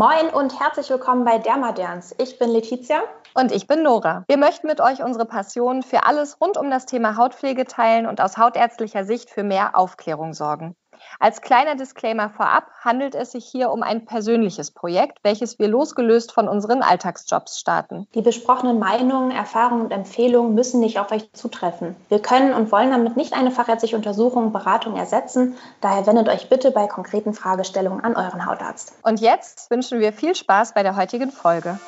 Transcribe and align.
Moin 0.00 0.30
und 0.30 0.58
herzlich 0.58 0.88
willkommen 0.88 1.26
bei 1.26 1.36
Dermaderns. 1.36 2.14
Ich 2.16 2.38
bin 2.38 2.48
Letizia. 2.48 3.02
Und 3.34 3.52
ich 3.52 3.66
bin 3.66 3.82
Nora. 3.82 4.24
Wir 4.28 4.38
möchten 4.38 4.66
mit 4.66 4.80
euch 4.80 5.02
unsere 5.02 5.26
Passion 5.26 5.82
für 5.82 6.06
alles 6.06 6.40
rund 6.40 6.56
um 6.56 6.70
das 6.70 6.86
Thema 6.86 7.18
Hautpflege 7.18 7.66
teilen 7.66 8.06
und 8.06 8.22
aus 8.22 8.38
hautärztlicher 8.38 9.04
Sicht 9.04 9.28
für 9.28 9.42
mehr 9.42 9.76
Aufklärung 9.76 10.32
sorgen. 10.32 10.74
Als 11.18 11.40
kleiner 11.40 11.74
Disclaimer 11.74 12.30
vorab 12.30 12.64
handelt 12.80 13.14
es 13.14 13.32
sich 13.32 13.44
hier 13.44 13.70
um 13.70 13.82
ein 13.82 14.04
persönliches 14.04 14.70
Projekt, 14.70 15.18
welches 15.22 15.58
wir 15.58 15.68
losgelöst 15.68 16.32
von 16.32 16.48
unseren 16.48 16.82
Alltagsjobs 16.82 17.58
starten. 17.58 18.06
Die 18.14 18.22
besprochenen 18.22 18.78
Meinungen, 18.78 19.30
Erfahrungen 19.30 19.82
und 19.82 19.90
Empfehlungen 19.92 20.54
müssen 20.54 20.80
nicht 20.80 20.98
auf 20.98 21.12
euch 21.12 21.32
zutreffen. 21.32 21.96
Wir 22.08 22.20
können 22.20 22.52
und 22.52 22.72
wollen 22.72 22.90
damit 22.90 23.16
nicht 23.16 23.32
eine 23.34 23.50
fachärztliche 23.50 23.96
Untersuchung, 23.96 24.52
Beratung 24.52 24.96
ersetzen. 24.96 25.56
Daher 25.80 26.06
wendet 26.06 26.28
euch 26.28 26.48
bitte 26.48 26.70
bei 26.70 26.86
konkreten 26.86 27.34
Fragestellungen 27.34 28.02
an 28.02 28.16
euren 28.16 28.46
Hautarzt. 28.46 28.92
Und 29.02 29.20
jetzt 29.20 29.70
wünschen 29.70 30.00
wir 30.00 30.12
viel 30.12 30.34
Spaß 30.34 30.74
bei 30.74 30.82
der 30.82 30.96
heutigen 30.96 31.30
Folge. 31.30 31.78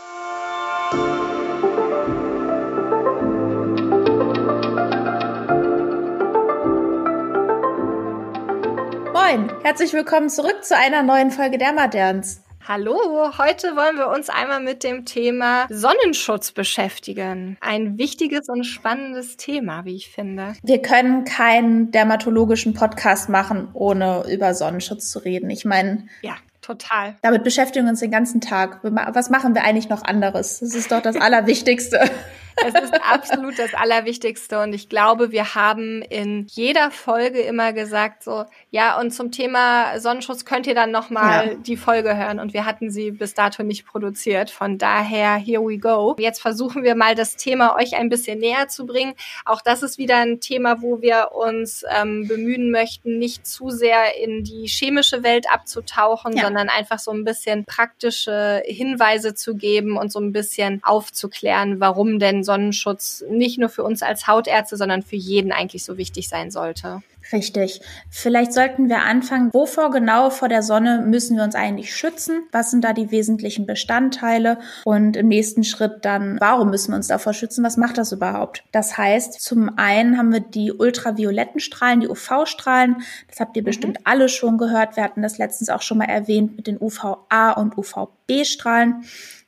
Moin, 9.32 9.50
herzlich 9.62 9.94
willkommen 9.94 10.28
zurück 10.28 10.62
zu 10.62 10.76
einer 10.76 11.02
neuen 11.02 11.30
Folge 11.30 11.56
Dermaderns. 11.56 12.42
Hallo, 12.68 12.98
heute 13.38 13.74
wollen 13.76 13.96
wir 13.96 14.08
uns 14.08 14.28
einmal 14.28 14.60
mit 14.60 14.84
dem 14.84 15.06
Thema 15.06 15.64
Sonnenschutz 15.70 16.52
beschäftigen. 16.52 17.56
Ein 17.62 17.96
wichtiges 17.96 18.50
und 18.50 18.64
spannendes 18.64 19.38
Thema, 19.38 19.86
wie 19.86 19.96
ich 19.96 20.10
finde. 20.10 20.52
Wir 20.62 20.82
können 20.82 21.24
keinen 21.24 21.92
dermatologischen 21.92 22.74
Podcast 22.74 23.30
machen, 23.30 23.68
ohne 23.72 24.24
über 24.30 24.52
Sonnenschutz 24.52 25.10
zu 25.10 25.20
reden. 25.20 25.48
Ich 25.48 25.64
meine, 25.64 26.08
ja. 26.20 26.34
Total. 26.60 27.16
Damit 27.22 27.42
beschäftigen 27.42 27.86
wir 27.86 27.90
uns 27.90 28.00
den 28.00 28.10
ganzen 28.10 28.40
Tag. 28.40 28.80
Was 28.82 29.30
machen 29.30 29.54
wir 29.54 29.64
eigentlich 29.64 29.88
noch 29.88 30.04
anderes? 30.04 30.60
Das 30.60 30.74
ist 30.74 30.92
doch 30.92 31.00
das 31.00 31.16
Allerwichtigste. 31.16 32.08
Es 32.56 32.74
ist 32.74 32.94
absolut 33.02 33.58
das 33.58 33.74
Allerwichtigste. 33.74 34.60
Und 34.60 34.72
ich 34.72 34.88
glaube, 34.88 35.32
wir 35.32 35.54
haben 35.54 36.02
in 36.02 36.46
jeder 36.48 36.90
Folge 36.90 37.40
immer 37.40 37.72
gesagt, 37.72 38.22
so, 38.22 38.44
ja, 38.70 38.98
und 39.00 39.12
zum 39.12 39.30
Thema 39.32 39.98
Sonnenschutz 39.98 40.44
könnt 40.44 40.66
ihr 40.66 40.74
dann 40.74 40.90
nochmal 40.90 41.48
ja. 41.48 41.54
die 41.54 41.76
Folge 41.76 42.16
hören. 42.16 42.38
Und 42.38 42.54
wir 42.54 42.64
hatten 42.64 42.90
sie 42.90 43.10
bis 43.10 43.34
dato 43.34 43.62
nicht 43.62 43.86
produziert. 43.86 44.50
Von 44.50 44.78
daher, 44.78 45.34
here 45.34 45.62
we 45.62 45.78
go. 45.78 46.14
Jetzt 46.18 46.40
versuchen 46.40 46.82
wir 46.82 46.94
mal 46.94 47.14
das 47.14 47.36
Thema 47.36 47.76
euch 47.76 47.96
ein 47.96 48.08
bisschen 48.08 48.38
näher 48.38 48.68
zu 48.68 48.86
bringen. 48.86 49.14
Auch 49.44 49.62
das 49.62 49.82
ist 49.82 49.98
wieder 49.98 50.18
ein 50.18 50.40
Thema, 50.40 50.82
wo 50.82 51.00
wir 51.00 51.30
uns 51.32 51.84
ähm, 51.90 52.26
bemühen 52.28 52.70
möchten, 52.70 53.18
nicht 53.18 53.46
zu 53.46 53.70
sehr 53.70 54.16
in 54.22 54.44
die 54.44 54.66
chemische 54.66 55.22
Welt 55.22 55.46
abzutauchen, 55.50 56.36
ja. 56.36 56.44
sondern 56.44 56.68
einfach 56.68 56.98
so 56.98 57.10
ein 57.10 57.24
bisschen 57.24 57.64
praktische 57.64 58.62
Hinweise 58.66 59.34
zu 59.34 59.54
geben 59.54 59.96
und 59.96 60.12
so 60.12 60.20
ein 60.20 60.32
bisschen 60.32 60.80
aufzuklären, 60.82 61.80
warum 61.80 62.18
denn 62.18 62.41
Sonnenschutz 62.44 63.24
nicht 63.28 63.58
nur 63.58 63.68
für 63.68 63.84
uns 63.84 64.02
als 64.02 64.26
Hautärzte, 64.26 64.76
sondern 64.76 65.02
für 65.02 65.16
jeden 65.16 65.52
eigentlich 65.52 65.84
so 65.84 65.96
wichtig 65.96 66.28
sein 66.28 66.50
sollte. 66.50 67.02
Richtig. 67.30 67.80
Vielleicht 68.10 68.52
sollten 68.52 68.88
wir 68.88 69.02
anfangen, 69.02 69.52
wovor 69.52 69.90
genau 69.90 70.30
vor 70.30 70.48
der 70.48 70.62
Sonne 70.62 71.04
müssen 71.06 71.36
wir 71.36 71.44
uns 71.44 71.54
eigentlich 71.54 71.94
schützen? 71.94 72.42
Was 72.50 72.70
sind 72.70 72.82
da 72.82 72.92
die 72.92 73.10
wesentlichen 73.10 73.66
Bestandteile? 73.66 74.58
Und 74.84 75.16
im 75.16 75.28
nächsten 75.28 75.62
Schritt 75.62 76.04
dann, 76.04 76.38
warum 76.40 76.70
müssen 76.70 76.92
wir 76.92 76.96
uns 76.96 77.08
davor 77.08 77.32
schützen? 77.32 77.64
Was 77.64 77.76
macht 77.76 77.98
das 77.98 78.12
überhaupt? 78.12 78.64
Das 78.72 78.98
heißt, 78.98 79.40
zum 79.40 79.78
einen 79.78 80.18
haben 80.18 80.32
wir 80.32 80.40
die 80.40 80.72
ultravioletten 80.72 81.60
Strahlen, 81.60 82.00
die 82.00 82.08
UV-Strahlen. 82.08 83.02
Das 83.28 83.40
habt 83.40 83.56
ihr 83.56 83.62
mhm. 83.62 83.66
bestimmt 83.66 83.98
alle 84.04 84.28
schon 84.28 84.58
gehört. 84.58 84.96
Wir 84.96 85.04
hatten 85.04 85.22
das 85.22 85.38
letztens 85.38 85.70
auch 85.70 85.82
schon 85.82 85.98
mal 85.98 86.08
erwähnt 86.08 86.56
mit 86.56 86.66
den 86.66 86.80
UVA 86.80 87.52
und 87.52 87.78
UVB-Strahlen. 87.78 89.04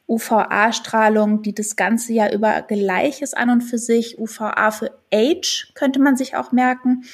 UVA-Strahlung, 0.06 1.42
die 1.42 1.54
das 1.54 1.76
ganze 1.76 2.12
Jahr 2.12 2.32
über 2.32 2.62
gleich 2.62 3.22
ist 3.22 3.36
an 3.36 3.50
und 3.50 3.62
für 3.62 3.78
sich. 3.78 4.18
UVA 4.18 4.70
für 4.70 4.90
Age 5.12 5.72
könnte 5.74 6.00
man 6.00 6.16
sich 6.16 6.36
auch 6.36 6.52
merken. 6.52 7.04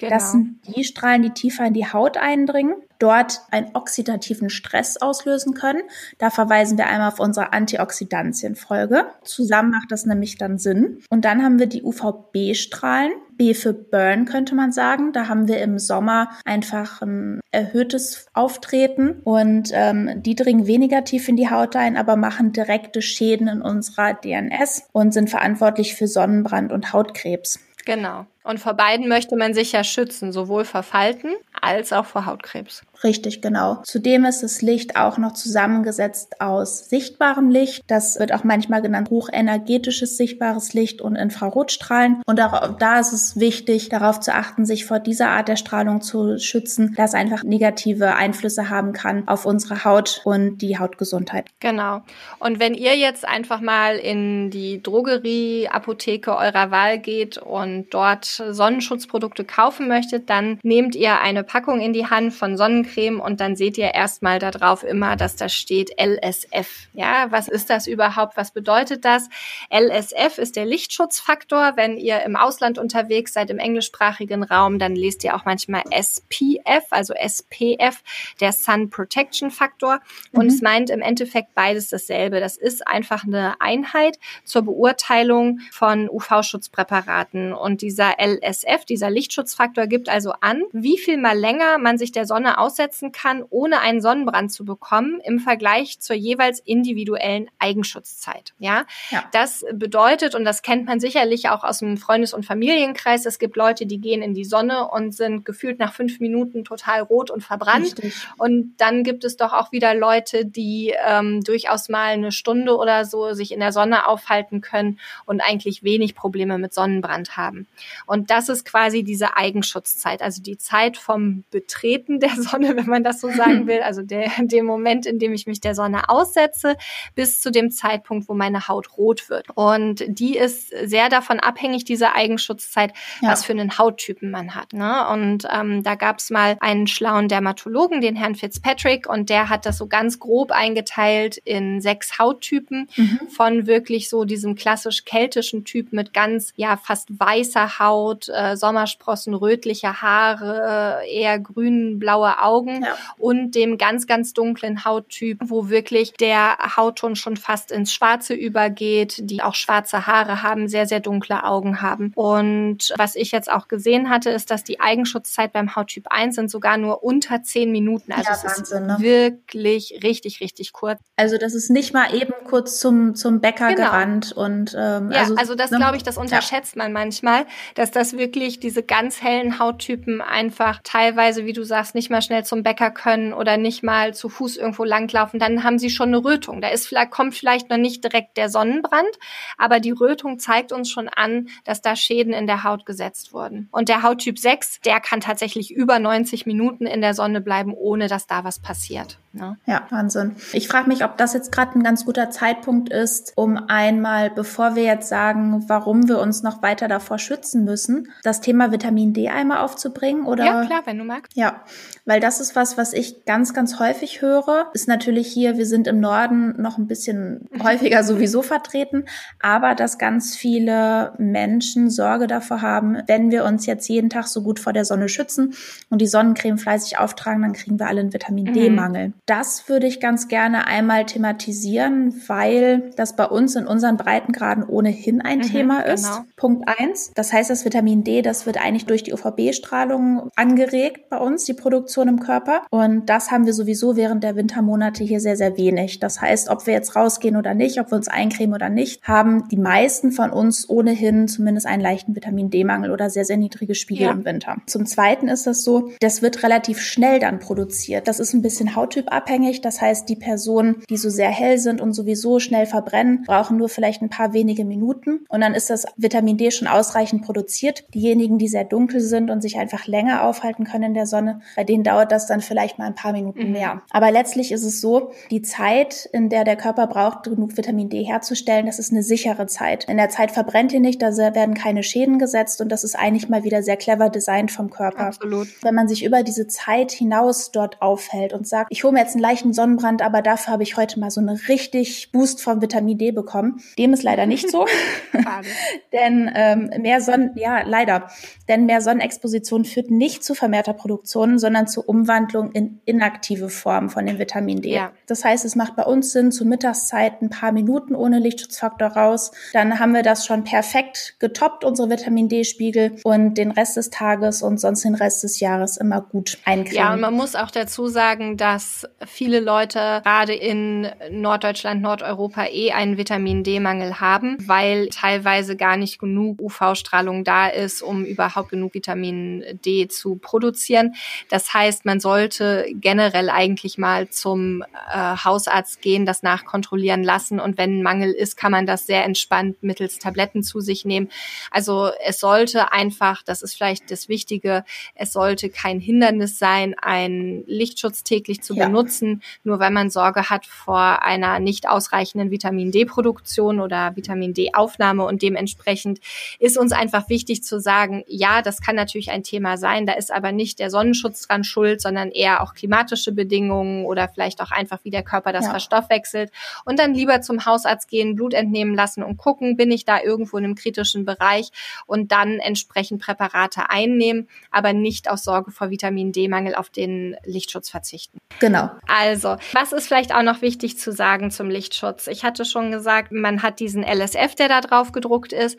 Genau. 0.00 0.14
Das 0.14 0.32
sind 0.32 0.60
die 0.66 0.84
Strahlen, 0.84 1.22
die 1.22 1.30
tiefer 1.30 1.66
in 1.66 1.74
die 1.74 1.86
Haut 1.86 2.16
eindringen, 2.16 2.74
dort 2.98 3.40
einen 3.50 3.70
oxidativen 3.74 4.48
Stress 4.48 4.96
auslösen 4.96 5.52
können. 5.52 5.82
Da 6.16 6.30
verweisen 6.30 6.78
wir 6.78 6.86
einmal 6.86 7.08
auf 7.08 7.20
unsere 7.20 7.52
Antioxidantienfolge. 7.52 9.06
Zusammen 9.24 9.70
macht 9.70 9.92
das 9.92 10.06
nämlich 10.06 10.38
dann 10.38 10.56
Sinn. 10.56 11.00
Und 11.10 11.26
dann 11.26 11.42
haben 11.42 11.58
wir 11.58 11.66
die 11.66 11.82
UVB-Strahlen. 11.82 13.12
B 13.36 13.54
für 13.54 13.72
Burn 13.72 14.26
könnte 14.26 14.54
man 14.54 14.70
sagen. 14.70 15.12
Da 15.12 15.28
haben 15.28 15.48
wir 15.48 15.62
im 15.62 15.78
Sommer 15.78 16.30
einfach 16.44 17.00
ein 17.00 17.40
erhöhtes 17.50 18.26
Auftreten 18.32 19.20
und 19.24 19.70
ähm, 19.72 20.22
die 20.22 20.34
dringen 20.34 20.66
weniger 20.66 21.04
tief 21.04 21.26
in 21.28 21.36
die 21.36 21.50
Haut 21.50 21.74
ein, 21.74 21.96
aber 21.96 22.16
machen 22.16 22.52
direkte 22.52 23.02
Schäden 23.02 23.48
in 23.48 23.62
unserer 23.62 24.14
DNS 24.14 24.88
und 24.92 25.12
sind 25.12 25.30
verantwortlich 25.30 25.94
für 25.94 26.06
Sonnenbrand 26.06 26.70
und 26.70 26.92
Hautkrebs. 26.92 27.49
Genau. 27.90 28.24
Und 28.42 28.58
vor 28.58 28.74
beiden 28.74 29.08
möchte 29.08 29.36
man 29.36 29.52
sich 29.54 29.72
ja 29.72 29.84
schützen, 29.84 30.32
sowohl 30.32 30.64
vor 30.64 30.82
Falten 30.82 31.28
als 31.60 31.92
auch 31.92 32.06
vor 32.06 32.24
Hautkrebs. 32.26 32.82
Richtig, 33.02 33.40
genau. 33.40 33.80
Zudem 33.84 34.24
ist 34.24 34.42
das 34.42 34.60
Licht 34.60 34.96
auch 34.96 35.16
noch 35.16 35.32
zusammengesetzt 35.32 36.40
aus 36.40 36.88
sichtbarem 36.88 37.50
Licht. 37.50 37.82
Das 37.86 38.18
wird 38.18 38.32
auch 38.32 38.44
manchmal 38.44 38.82
genannt 38.82 39.10
hochenergetisches 39.10 40.16
sichtbares 40.16 40.74
Licht 40.74 41.00
und 41.00 41.16
Infrarotstrahlen. 41.16 42.22
Und 42.26 42.40
auch 42.40 42.76
da 42.78 43.00
ist 43.00 43.12
es 43.12 43.40
wichtig, 43.40 43.88
darauf 43.88 44.20
zu 44.20 44.34
achten, 44.34 44.66
sich 44.66 44.84
vor 44.84 44.98
dieser 44.98 45.30
Art 45.30 45.48
der 45.48 45.56
Strahlung 45.56 46.02
zu 46.02 46.38
schützen, 46.38 46.94
da 46.96 47.04
es 47.04 47.14
einfach 47.14 47.42
negative 47.42 48.14
Einflüsse 48.14 48.68
haben 48.68 48.92
kann 48.92 49.26
auf 49.28 49.46
unsere 49.46 49.84
Haut 49.84 50.20
und 50.24 50.58
die 50.58 50.78
Hautgesundheit. 50.78 51.46
Genau. 51.60 52.02
Und 52.38 52.60
wenn 52.60 52.74
ihr 52.74 52.96
jetzt 52.96 53.26
einfach 53.26 53.60
mal 53.60 53.96
in 53.96 54.50
die 54.50 54.82
Drogerieapotheke 54.82 56.36
eurer 56.36 56.70
Wahl 56.70 56.98
geht 56.98 57.38
und 57.38 57.88
dort 57.90 58.29
Sonnenschutzprodukte 58.36 59.44
kaufen 59.44 59.88
möchtet, 59.88 60.30
dann 60.30 60.58
nehmt 60.62 60.94
ihr 60.94 61.20
eine 61.20 61.44
Packung 61.44 61.80
in 61.80 61.92
die 61.92 62.06
Hand 62.06 62.32
von 62.32 62.56
Sonnencreme 62.56 63.20
und 63.20 63.40
dann 63.40 63.56
seht 63.56 63.78
ihr 63.78 63.94
erstmal 63.94 64.38
darauf 64.38 64.84
immer, 64.84 65.16
dass 65.16 65.36
da 65.36 65.48
steht 65.48 65.90
LSF. 66.00 66.88
Ja, 66.92 67.26
was 67.30 67.48
ist 67.48 67.70
das 67.70 67.86
überhaupt? 67.86 68.36
Was 68.36 68.52
bedeutet 68.52 69.04
das? 69.04 69.28
LSF 69.72 70.38
ist 70.38 70.56
der 70.56 70.66
Lichtschutzfaktor. 70.66 71.72
Wenn 71.76 71.96
ihr 71.96 72.22
im 72.22 72.36
Ausland 72.36 72.78
unterwegs 72.78 73.32
seid, 73.32 73.50
im 73.50 73.58
englischsprachigen 73.58 74.42
Raum, 74.42 74.78
dann 74.78 74.94
lest 74.94 75.24
ihr 75.24 75.34
auch 75.34 75.44
manchmal 75.44 75.82
SPF, 75.90 76.86
also 76.90 77.14
SPF, 77.14 78.02
der 78.40 78.52
Sun 78.52 78.90
Protection 78.90 79.50
Faktor. 79.50 80.00
Und 80.32 80.44
mhm. 80.44 80.50
es 80.50 80.62
meint 80.62 80.90
im 80.90 81.00
Endeffekt 81.00 81.54
beides 81.54 81.88
dasselbe. 81.88 82.40
Das 82.40 82.56
ist 82.56 82.86
einfach 82.86 83.24
eine 83.24 83.60
Einheit 83.60 84.18
zur 84.44 84.62
Beurteilung 84.62 85.60
von 85.72 86.08
UV-Schutzpräparaten. 86.08 87.52
Und 87.52 87.82
dieser 87.82 88.19
LSF, 88.20 88.84
dieser 88.84 89.10
Lichtschutzfaktor, 89.10 89.86
gibt 89.86 90.08
also 90.08 90.32
an, 90.40 90.62
wie 90.72 90.98
viel 90.98 91.16
mal 91.16 91.38
länger 91.38 91.78
man 91.78 91.98
sich 91.98 92.12
der 92.12 92.26
Sonne 92.26 92.58
aussetzen 92.58 93.12
kann, 93.12 93.42
ohne 93.48 93.80
einen 93.80 94.00
Sonnenbrand 94.00 94.52
zu 94.52 94.64
bekommen 94.64 95.20
im 95.24 95.38
Vergleich 95.38 96.00
zur 96.00 96.16
jeweils 96.16 96.60
individuellen 96.60 97.50
Eigenschutzzeit. 97.58 98.52
Ja, 98.58 98.84
ja. 99.10 99.24
das 99.32 99.64
bedeutet, 99.72 100.34
und 100.34 100.44
das 100.44 100.62
kennt 100.62 100.86
man 100.86 101.00
sicherlich 101.00 101.48
auch 101.48 101.64
aus 101.64 101.78
dem 101.78 101.96
Freundes- 101.96 102.34
und 102.34 102.44
Familienkreis, 102.44 103.24
es 103.26 103.38
gibt 103.38 103.56
Leute, 103.56 103.86
die 103.86 103.98
gehen 103.98 104.22
in 104.22 104.34
die 104.34 104.44
Sonne 104.44 104.88
und 104.88 105.14
sind 105.14 105.44
gefühlt 105.44 105.78
nach 105.78 105.94
fünf 105.94 106.20
Minuten 106.20 106.64
total 106.64 107.00
rot 107.00 107.30
und 107.30 107.42
verbrannt. 107.42 108.02
Richtig. 108.02 108.14
Und 108.36 108.74
dann 108.78 109.04
gibt 109.04 109.24
es 109.24 109.36
doch 109.36 109.52
auch 109.52 109.72
wieder 109.72 109.94
Leute, 109.94 110.44
die 110.44 110.94
ähm, 111.06 111.42
durchaus 111.42 111.88
mal 111.88 112.12
eine 112.12 112.32
Stunde 112.32 112.76
oder 112.76 113.04
so 113.04 113.32
sich 113.32 113.52
in 113.52 113.60
der 113.60 113.72
Sonne 113.72 114.06
aufhalten 114.06 114.60
können 114.60 114.98
und 115.26 115.40
eigentlich 115.40 115.82
wenig 115.82 116.14
Probleme 116.14 116.58
mit 116.58 116.74
Sonnenbrand 116.74 117.36
haben. 117.36 117.66
Und 118.10 118.32
das 118.32 118.48
ist 118.48 118.64
quasi 118.64 119.04
diese 119.04 119.36
Eigenschutzzeit, 119.36 120.20
also 120.20 120.42
die 120.42 120.58
Zeit 120.58 120.96
vom 120.96 121.44
Betreten 121.52 122.18
der 122.18 122.30
Sonne 122.36 122.76
wenn 122.76 122.86
man 122.86 123.04
das 123.04 123.20
so 123.20 123.30
sagen 123.30 123.68
will, 123.68 123.82
also 123.82 124.02
der, 124.02 124.32
dem 124.40 124.66
Moment, 124.66 125.06
in 125.06 125.20
dem 125.20 125.32
ich 125.32 125.46
mich 125.46 125.60
der 125.60 125.76
Sonne 125.76 126.08
aussetze, 126.08 126.76
bis 127.14 127.40
zu 127.40 127.52
dem 127.52 127.70
Zeitpunkt, 127.70 128.28
wo 128.28 128.34
meine 128.34 128.66
Haut 128.66 128.98
rot 128.98 129.30
wird. 129.30 129.46
Und 129.54 130.02
die 130.08 130.36
ist 130.36 130.70
sehr 130.70 131.08
davon 131.08 131.38
abhängig, 131.38 131.84
diese 131.84 132.12
Eigenschutzzeit, 132.12 132.92
ja. 133.22 133.30
was 133.30 133.44
für 133.44 133.52
einen 133.52 133.78
Hauttypen 133.78 134.32
man 134.32 134.56
hat. 134.56 134.72
Ne? 134.72 135.06
Und 135.06 135.46
ähm, 135.48 135.84
da 135.84 135.94
gab 135.94 136.18
es 136.18 136.30
mal 136.30 136.56
einen 136.58 136.88
schlauen 136.88 137.28
Dermatologen, 137.28 138.00
den 138.00 138.16
Herrn 138.16 138.34
Fitzpatrick, 138.34 139.08
und 139.08 139.30
der 139.30 139.48
hat 139.50 139.66
das 139.66 139.78
so 139.78 139.86
ganz 139.86 140.18
grob 140.18 140.50
eingeteilt 140.50 141.36
in 141.36 141.80
sechs 141.80 142.18
Hauttypen 142.18 142.88
mhm. 142.96 143.20
von 143.28 143.68
wirklich 143.68 144.08
so 144.08 144.24
diesem 144.24 144.56
klassisch 144.56 145.04
keltischen 145.04 145.64
Typ 145.64 145.92
mit 145.92 146.12
ganz, 146.12 146.52
ja, 146.56 146.76
fast 146.76 147.08
weißer 147.16 147.78
Haut 147.78 147.99
Haut, 148.00 148.28
äh, 148.28 148.56
Sommersprossen, 148.56 149.34
rötliche 149.34 150.00
Haare, 150.02 151.02
eher 151.06 151.38
grün-blaue 151.38 152.40
Augen 152.42 152.82
ja. 152.82 152.94
und 153.18 153.54
dem 153.54 153.78
ganz, 153.78 154.06
ganz 154.06 154.32
dunklen 154.32 154.84
Hauttyp, 154.84 155.38
wo 155.44 155.68
wirklich 155.68 156.12
der 156.14 156.56
Hautton 156.76 157.16
schon 157.16 157.36
fast 157.36 157.70
ins 157.70 157.92
Schwarze 157.92 158.34
übergeht, 158.34 159.18
die 159.22 159.42
auch 159.42 159.54
schwarze 159.54 160.06
Haare 160.06 160.42
haben, 160.42 160.68
sehr, 160.68 160.86
sehr 160.86 161.00
dunkle 161.00 161.44
Augen 161.44 161.82
haben. 161.82 162.12
Und 162.14 162.92
was 162.96 163.16
ich 163.16 163.32
jetzt 163.32 163.50
auch 163.50 163.68
gesehen 163.68 164.08
hatte, 164.08 164.30
ist, 164.30 164.50
dass 164.50 164.64
die 164.64 164.80
Eigenschutzzeit 164.80 165.52
beim 165.52 165.76
Hauttyp 165.76 166.06
1 166.10 166.34
sind 166.34 166.50
sogar 166.50 166.78
nur 166.78 167.02
unter 167.02 167.42
zehn 167.42 167.70
Minuten. 167.70 168.12
Also 168.12 168.30
ja, 168.30 168.36
es 168.36 168.44
Wahnsinn, 168.44 168.82
ist 168.82 168.86
ne? 168.86 168.96
wirklich 169.00 170.00
richtig, 170.02 170.40
richtig 170.40 170.72
kurz. 170.72 171.00
Also 171.16 171.36
das 171.38 171.54
ist 171.54 171.70
nicht 171.70 171.92
mal 171.92 172.14
eben 172.14 172.32
kurz 172.44 172.80
zum, 172.80 173.14
zum 173.14 173.40
Bäcker 173.40 173.74
genau. 173.74 173.90
gerannt 173.90 174.32
und 174.32 174.74
ähm, 174.78 175.10
ja, 175.10 175.20
also, 175.20 175.34
also 175.36 175.54
das 175.54 175.70
ne? 175.70 175.78
glaube 175.78 175.96
ich, 175.96 176.02
das 176.02 176.16
unterschätzt 176.16 176.76
ja. 176.76 176.82
man 176.82 176.92
manchmal, 176.92 177.46
dass 177.74 177.89
das 177.96 178.16
wirklich 178.16 178.60
diese 178.60 178.82
ganz 178.82 179.22
hellen 179.22 179.58
Hauttypen 179.58 180.20
einfach 180.20 180.80
teilweise, 180.84 181.46
wie 181.46 181.52
du 181.52 181.64
sagst, 181.64 181.94
nicht 181.94 182.10
mal 182.10 182.22
schnell 182.22 182.44
zum 182.44 182.62
Bäcker 182.62 182.90
können 182.90 183.32
oder 183.32 183.56
nicht 183.56 183.82
mal 183.82 184.14
zu 184.14 184.28
Fuß 184.28 184.56
irgendwo 184.56 184.84
langlaufen, 184.84 185.40
dann 185.40 185.64
haben 185.64 185.78
sie 185.78 185.90
schon 185.90 186.08
eine 186.08 186.24
Rötung. 186.24 186.60
Da 186.60 186.68
ist 186.68 186.86
vielleicht, 186.86 187.10
kommt 187.10 187.34
vielleicht 187.34 187.70
noch 187.70 187.76
nicht 187.76 188.04
direkt 188.04 188.36
der 188.36 188.48
Sonnenbrand, 188.48 189.10
aber 189.58 189.80
die 189.80 189.90
Rötung 189.90 190.38
zeigt 190.38 190.72
uns 190.72 190.90
schon 190.90 191.08
an, 191.08 191.48
dass 191.64 191.82
da 191.82 191.96
Schäden 191.96 192.32
in 192.32 192.46
der 192.46 192.64
Haut 192.64 192.86
gesetzt 192.86 193.32
wurden. 193.32 193.68
Und 193.72 193.88
der 193.88 194.02
Hauttyp 194.02 194.38
6, 194.38 194.80
der 194.80 195.00
kann 195.00 195.20
tatsächlich 195.20 195.70
über 195.70 195.98
90 195.98 196.46
Minuten 196.46 196.86
in 196.86 197.00
der 197.00 197.14
Sonne 197.14 197.40
bleiben, 197.40 197.74
ohne 197.74 198.08
dass 198.08 198.26
da 198.26 198.44
was 198.44 198.58
passiert. 198.58 199.18
Ne? 199.32 199.56
Ja, 199.64 199.86
Wahnsinn. 199.90 200.34
Ich 200.52 200.66
frage 200.66 200.88
mich, 200.88 201.04
ob 201.04 201.16
das 201.16 201.34
jetzt 201.34 201.52
gerade 201.52 201.78
ein 201.78 201.84
ganz 201.84 202.04
guter 202.04 202.30
Zeitpunkt 202.30 202.88
ist, 202.88 203.32
um 203.36 203.56
einmal, 203.68 204.30
bevor 204.30 204.74
wir 204.74 204.82
jetzt 204.82 205.08
sagen, 205.08 205.64
warum 205.68 206.08
wir 206.08 206.18
uns 206.18 206.42
noch 206.42 206.62
weiter 206.62 206.88
davor 206.88 207.18
schützen 207.18 207.64
müssen, 207.64 207.79
das 208.22 208.40
Thema 208.40 208.72
Vitamin 208.72 209.12
D 209.12 209.28
einmal 209.28 209.58
aufzubringen 209.58 210.26
oder? 210.26 210.44
Ja, 210.44 210.64
klar, 210.64 210.82
wenn 210.84 210.98
du 210.98 211.04
magst. 211.04 211.36
Ja, 211.36 211.62
weil 212.04 212.20
das 212.20 212.40
ist 212.40 212.56
was, 212.56 212.76
was 212.76 212.92
ich 212.92 213.24
ganz, 213.24 213.54
ganz 213.54 213.78
häufig 213.78 214.22
höre. 214.22 214.70
Ist 214.74 214.88
natürlich 214.88 215.28
hier, 215.28 215.58
wir 215.58 215.66
sind 215.66 215.86
im 215.86 216.00
Norden 216.00 216.60
noch 216.60 216.78
ein 216.78 216.86
bisschen 216.86 217.48
häufiger 217.62 218.02
sowieso 218.04 218.42
vertreten, 218.42 219.04
aber 219.40 219.74
dass 219.74 219.98
ganz 219.98 220.36
viele 220.36 221.12
Menschen 221.18 221.90
Sorge 221.90 222.26
davor 222.26 222.62
haben, 222.62 222.98
wenn 223.06 223.30
wir 223.30 223.44
uns 223.44 223.66
jetzt 223.66 223.88
jeden 223.88 224.10
Tag 224.10 224.26
so 224.26 224.42
gut 224.42 224.58
vor 224.58 224.72
der 224.72 224.84
Sonne 224.84 225.08
schützen 225.08 225.54
und 225.88 226.00
die 226.00 226.06
Sonnencreme 226.06 226.58
fleißig 226.58 226.98
auftragen, 226.98 227.42
dann 227.42 227.52
kriegen 227.52 227.78
wir 227.78 227.86
alle 227.86 228.00
einen 228.00 228.12
Vitamin 228.12 228.52
D-Mangel. 228.52 229.08
Mhm. 229.08 229.14
Das 229.26 229.68
würde 229.68 229.86
ich 229.86 230.00
ganz 230.00 230.28
gerne 230.28 230.66
einmal 230.66 231.06
thematisieren, 231.06 232.14
weil 232.26 232.90
das 232.96 233.16
bei 233.16 233.26
uns 233.26 233.56
in 233.56 233.66
unseren 233.66 233.96
Breitengraden 233.96 234.64
ohnehin 234.64 235.20
ein 235.20 235.38
mhm, 235.38 235.42
Thema 235.42 235.80
ist. 235.80 236.04
Genau. 236.04 236.24
Punkt 236.36 236.68
eins. 236.68 237.12
Das 237.14 237.32
heißt, 237.32 237.50
das 237.50 237.64
Vitamin 237.70 238.02
D, 238.02 238.20
das 238.20 238.46
wird 238.46 238.60
eigentlich 238.60 238.86
durch 238.86 239.04
die 239.04 239.12
UVB-Strahlung 239.12 240.28
angeregt 240.34 241.08
bei 241.08 241.18
uns, 241.18 241.44
die 241.44 241.54
Produktion 241.54 242.08
im 242.08 242.18
Körper. 242.18 242.62
Und 242.70 243.08
das 243.08 243.30
haben 243.30 243.46
wir 243.46 243.52
sowieso 243.52 243.94
während 243.94 244.24
der 244.24 244.34
Wintermonate 244.34 245.04
hier 245.04 245.20
sehr, 245.20 245.36
sehr 245.36 245.56
wenig. 245.56 246.00
Das 246.00 246.20
heißt, 246.20 246.48
ob 246.48 246.66
wir 246.66 246.74
jetzt 246.74 246.96
rausgehen 246.96 247.36
oder 247.36 247.54
nicht, 247.54 247.78
ob 247.78 247.92
wir 247.92 247.96
uns 247.96 248.08
eincremen 248.08 248.56
oder 248.56 248.70
nicht, 248.70 249.04
haben 249.04 249.46
die 249.50 249.56
meisten 249.56 250.10
von 250.10 250.30
uns 250.30 250.68
ohnehin 250.68 251.28
zumindest 251.28 251.68
einen 251.68 251.80
leichten 251.80 252.16
Vitamin 252.16 252.50
D-Mangel 252.50 252.90
oder 252.90 253.08
sehr, 253.08 253.24
sehr 253.24 253.36
niedrige 253.36 253.76
Spiegel 253.76 254.06
ja. 254.06 254.10
im 254.10 254.24
Winter. 254.24 254.56
Zum 254.66 254.84
Zweiten 254.84 255.28
ist 255.28 255.46
das 255.46 255.62
so, 255.62 255.92
das 256.00 256.22
wird 256.22 256.42
relativ 256.42 256.80
schnell 256.80 257.20
dann 257.20 257.38
produziert. 257.38 258.08
Das 258.08 258.18
ist 258.18 258.34
ein 258.34 258.42
bisschen 258.42 258.74
hauttypabhängig. 258.74 259.60
Das 259.60 259.80
heißt, 259.80 260.08
die 260.08 260.16
Personen, 260.16 260.82
die 260.90 260.96
so 260.96 261.08
sehr 261.08 261.30
hell 261.30 261.58
sind 261.58 261.80
und 261.80 261.92
sowieso 261.92 262.40
schnell 262.40 262.66
verbrennen, 262.66 263.22
brauchen 263.26 263.58
nur 263.58 263.68
vielleicht 263.68 264.02
ein 264.02 264.10
paar 264.10 264.32
wenige 264.32 264.64
Minuten 264.64 265.20
und 265.28 265.40
dann 265.40 265.54
ist 265.54 265.70
das 265.70 265.86
Vitamin 265.96 266.36
D 266.36 266.50
schon 266.50 266.66
ausreichend 266.66 267.22
produziert. 267.22 267.49
Diejenigen, 267.94 268.38
die 268.38 268.48
sehr 268.48 268.64
dunkel 268.64 269.00
sind 269.00 269.30
und 269.30 269.40
sich 269.40 269.58
einfach 269.58 269.86
länger 269.86 270.24
aufhalten 270.24 270.64
können 270.64 270.84
in 270.84 270.94
der 270.94 271.06
Sonne, 271.06 271.40
bei 271.56 271.64
denen 271.64 271.84
dauert 271.84 272.12
das 272.12 272.26
dann 272.26 272.40
vielleicht 272.40 272.78
mal 272.78 272.86
ein 272.86 272.94
paar 272.94 273.12
Minuten 273.12 273.46
mhm. 273.46 273.52
mehr. 273.52 273.82
Aber 273.90 274.10
letztlich 274.10 274.52
ist 274.52 274.64
es 274.64 274.80
so, 274.80 275.10
die 275.30 275.42
Zeit, 275.42 276.08
in 276.12 276.28
der 276.28 276.44
der 276.44 276.56
Körper 276.56 276.86
braucht, 276.86 277.24
genug 277.24 277.56
Vitamin 277.56 277.88
D 277.88 278.02
herzustellen, 278.04 278.66
das 278.66 278.78
ist 278.78 278.92
eine 278.92 279.02
sichere 279.02 279.46
Zeit. 279.46 279.84
In 279.84 279.96
der 279.96 280.08
Zeit 280.08 280.30
verbrennt 280.30 280.72
ihr 280.72 280.80
nicht, 280.80 281.02
da 281.02 281.16
werden 281.16 281.54
keine 281.54 281.82
Schäden 281.82 282.18
gesetzt 282.18 282.60
und 282.60 282.70
das 282.70 282.84
ist 282.84 282.96
eigentlich 282.96 283.28
mal 283.28 283.44
wieder 283.44 283.62
sehr 283.62 283.76
clever 283.76 284.08
designt 284.08 284.50
vom 284.50 284.70
Körper. 284.70 285.06
Absolut. 285.06 285.48
Wenn 285.62 285.74
man 285.74 285.88
sich 285.88 286.04
über 286.04 286.22
diese 286.22 286.46
Zeit 286.46 286.92
hinaus 286.92 287.50
dort 287.50 287.82
aufhält 287.82 288.32
und 288.32 288.46
sagt, 288.46 288.70
ich 288.70 288.84
hole 288.84 288.92
mir 288.92 289.00
jetzt 289.00 289.14
einen 289.14 289.22
leichten 289.22 289.52
Sonnenbrand, 289.52 290.02
aber 290.02 290.22
dafür 290.22 290.52
habe 290.52 290.62
ich 290.62 290.76
heute 290.76 290.98
mal 291.00 291.10
so 291.10 291.20
eine 291.20 291.38
richtig 291.48 292.10
Boost 292.12 292.42
von 292.42 292.62
Vitamin 292.62 292.98
D 292.98 293.12
bekommen. 293.12 293.60
Dem 293.78 293.92
ist 293.92 294.02
leider 294.02 294.26
nicht 294.26 294.50
so. 294.50 294.66
Denn 295.92 296.30
ähm, 296.34 296.70
mehr 296.80 297.00
Sonnen, 297.00 297.32
ja, 297.40 297.62
leider. 297.62 298.08
Denn 298.48 298.66
mehr 298.66 298.80
Sonnenexposition 298.80 299.64
führt 299.64 299.90
nicht 299.90 300.22
zu 300.22 300.34
vermehrter 300.34 300.72
Produktion, 300.72 301.38
sondern 301.38 301.66
zur 301.66 301.88
Umwandlung 301.88 302.52
in 302.52 302.80
inaktive 302.84 303.48
Form 303.48 303.90
von 303.90 304.06
dem 304.06 304.18
Vitamin 304.18 304.62
D. 304.62 304.70
Ja. 304.70 304.92
Das 305.06 305.24
heißt, 305.24 305.44
es 305.44 305.56
macht 305.56 305.76
bei 305.76 305.84
uns 305.84 306.12
Sinn, 306.12 306.32
zur 306.32 306.46
Mittagszeit 306.46 307.22
ein 307.22 307.30
paar 307.30 307.52
Minuten 307.52 307.94
ohne 307.94 308.18
Lichtschutzfaktor 308.18 308.88
raus. 308.88 309.32
Dann 309.52 309.78
haben 309.78 309.94
wir 309.94 310.02
das 310.02 310.26
schon 310.26 310.44
perfekt 310.44 311.16
getoppt, 311.18 311.64
unsere 311.64 311.90
Vitamin 311.90 312.28
D-Spiegel 312.28 312.96
und 313.04 313.34
den 313.34 313.50
Rest 313.50 313.76
des 313.76 313.90
Tages 313.90 314.42
und 314.42 314.60
sonst 314.60 314.84
den 314.84 314.94
Rest 314.94 315.22
des 315.22 315.40
Jahres 315.40 315.76
immer 315.76 316.00
gut 316.00 316.38
eincremen. 316.44 316.76
Ja, 316.76 316.92
und 316.92 317.00
man 317.00 317.14
muss 317.14 317.34
auch 317.34 317.50
dazu 317.50 317.86
sagen, 317.88 318.36
dass 318.36 318.86
viele 319.06 319.40
Leute 319.40 320.00
gerade 320.04 320.34
in 320.34 320.88
Norddeutschland, 321.10 321.82
Nordeuropa 321.82 322.46
eh 322.46 322.72
einen 322.72 322.96
Vitamin 322.96 323.44
D-Mangel 323.44 324.00
haben, 324.00 324.36
weil 324.46 324.88
teilweise 324.88 325.56
gar 325.56 325.76
nicht 325.76 325.98
genug 325.98 326.40
UV-Strahlung 326.40 327.24
da 327.30 327.46
ist, 327.46 327.80
um 327.80 328.04
überhaupt 328.04 328.48
genug 328.48 328.74
Vitamin 328.74 329.44
D 329.64 329.86
zu 329.86 330.16
produzieren. 330.16 330.96
Das 331.28 331.54
heißt, 331.54 331.84
man 331.84 332.00
sollte 332.00 332.66
generell 332.72 333.30
eigentlich 333.30 333.78
mal 333.78 334.08
zum 334.08 334.62
äh, 334.92 334.96
Hausarzt 335.24 335.80
gehen, 335.80 336.06
das 336.06 336.24
nachkontrollieren 336.24 337.04
lassen 337.04 337.38
und 337.38 337.56
wenn 337.56 337.78
ein 337.78 337.82
Mangel 337.84 338.10
ist, 338.10 338.36
kann 338.36 338.50
man 338.50 338.66
das 338.66 338.86
sehr 338.86 339.04
entspannt 339.04 339.62
mittels 339.62 340.00
Tabletten 340.00 340.42
zu 340.42 340.60
sich 340.60 340.84
nehmen. 340.84 341.08
Also 341.52 341.90
es 342.04 342.18
sollte 342.18 342.72
einfach, 342.72 343.22
das 343.22 343.42
ist 343.42 343.54
vielleicht 343.54 343.92
das 343.92 344.08
Wichtige, 344.08 344.64
es 344.96 345.12
sollte 345.12 345.50
kein 345.50 345.78
Hindernis 345.78 346.36
sein, 346.36 346.74
einen 346.82 347.44
Lichtschutz 347.46 348.02
täglich 348.02 348.42
zu 348.42 348.56
ja. 348.56 348.66
benutzen, 348.66 349.22
nur 349.44 349.60
weil 349.60 349.70
man 349.70 349.88
Sorge 349.88 350.30
hat 350.30 350.46
vor 350.46 351.02
einer 351.02 351.38
nicht 351.38 351.68
ausreichenden 351.68 352.32
Vitamin 352.32 352.72
D-Produktion 352.72 353.60
oder 353.60 353.94
Vitamin 353.94 354.34
D-Aufnahme 354.34 355.04
und 355.04 355.22
dementsprechend 355.22 356.00
ist 356.40 356.58
uns 356.58 356.72
einfach 356.72 357.08
wichtig 357.08 357.19
zu 357.26 357.60
sagen, 357.60 358.04
ja, 358.06 358.42
das 358.42 358.60
kann 358.60 358.76
natürlich 358.76 359.10
ein 359.10 359.22
Thema 359.22 359.56
sein, 359.56 359.86
da 359.86 359.92
ist 359.92 360.12
aber 360.12 360.32
nicht 360.32 360.58
der 360.58 360.70
Sonnenschutz 360.70 361.26
dran 361.26 361.44
schuld, 361.44 361.80
sondern 361.80 362.10
eher 362.10 362.42
auch 362.42 362.54
klimatische 362.54 363.12
Bedingungen 363.12 363.84
oder 363.84 364.08
vielleicht 364.08 364.40
auch 364.40 364.50
einfach, 364.50 364.78
wie 364.82 364.90
der 364.90 365.02
Körper 365.02 365.32
das 365.32 365.44
ja. 365.46 365.50
verstoffwechselt 365.50 366.30
und 366.64 366.78
dann 366.78 366.94
lieber 366.94 367.20
zum 367.20 367.44
Hausarzt 367.44 367.88
gehen, 367.88 368.14
Blut 368.14 368.34
entnehmen 368.34 368.74
lassen 368.74 369.02
und 369.02 369.16
gucken, 369.16 369.56
bin 369.56 369.70
ich 369.70 369.84
da 369.84 370.00
irgendwo 370.00 370.38
in 370.38 370.44
einem 370.44 370.54
kritischen 370.54 371.04
Bereich 371.04 371.50
und 371.86 372.12
dann 372.12 372.38
entsprechend 372.38 373.02
Präparate 373.02 373.70
einnehmen, 373.70 374.28
aber 374.50 374.72
nicht 374.72 375.10
aus 375.10 375.24
Sorge 375.24 375.50
vor 375.50 375.70
Vitamin 375.70 376.12
D-Mangel 376.12 376.54
auf 376.54 376.70
den 376.70 377.16
Lichtschutz 377.24 377.70
verzichten. 377.70 378.18
Genau. 378.38 378.70
Also, 378.86 379.36
was 379.52 379.72
ist 379.72 379.88
vielleicht 379.88 380.14
auch 380.14 380.22
noch 380.22 380.42
wichtig 380.42 380.78
zu 380.78 380.92
sagen 380.92 381.30
zum 381.30 381.50
Lichtschutz? 381.50 382.06
Ich 382.06 382.24
hatte 382.24 382.44
schon 382.44 382.70
gesagt, 382.70 383.12
man 383.12 383.42
hat 383.42 383.60
diesen 383.60 383.82
LSF, 383.82 384.34
der 384.34 384.48
da 384.48 384.60
drauf 384.60 384.92
gedruckt 384.92 385.32
ist. 385.32 385.58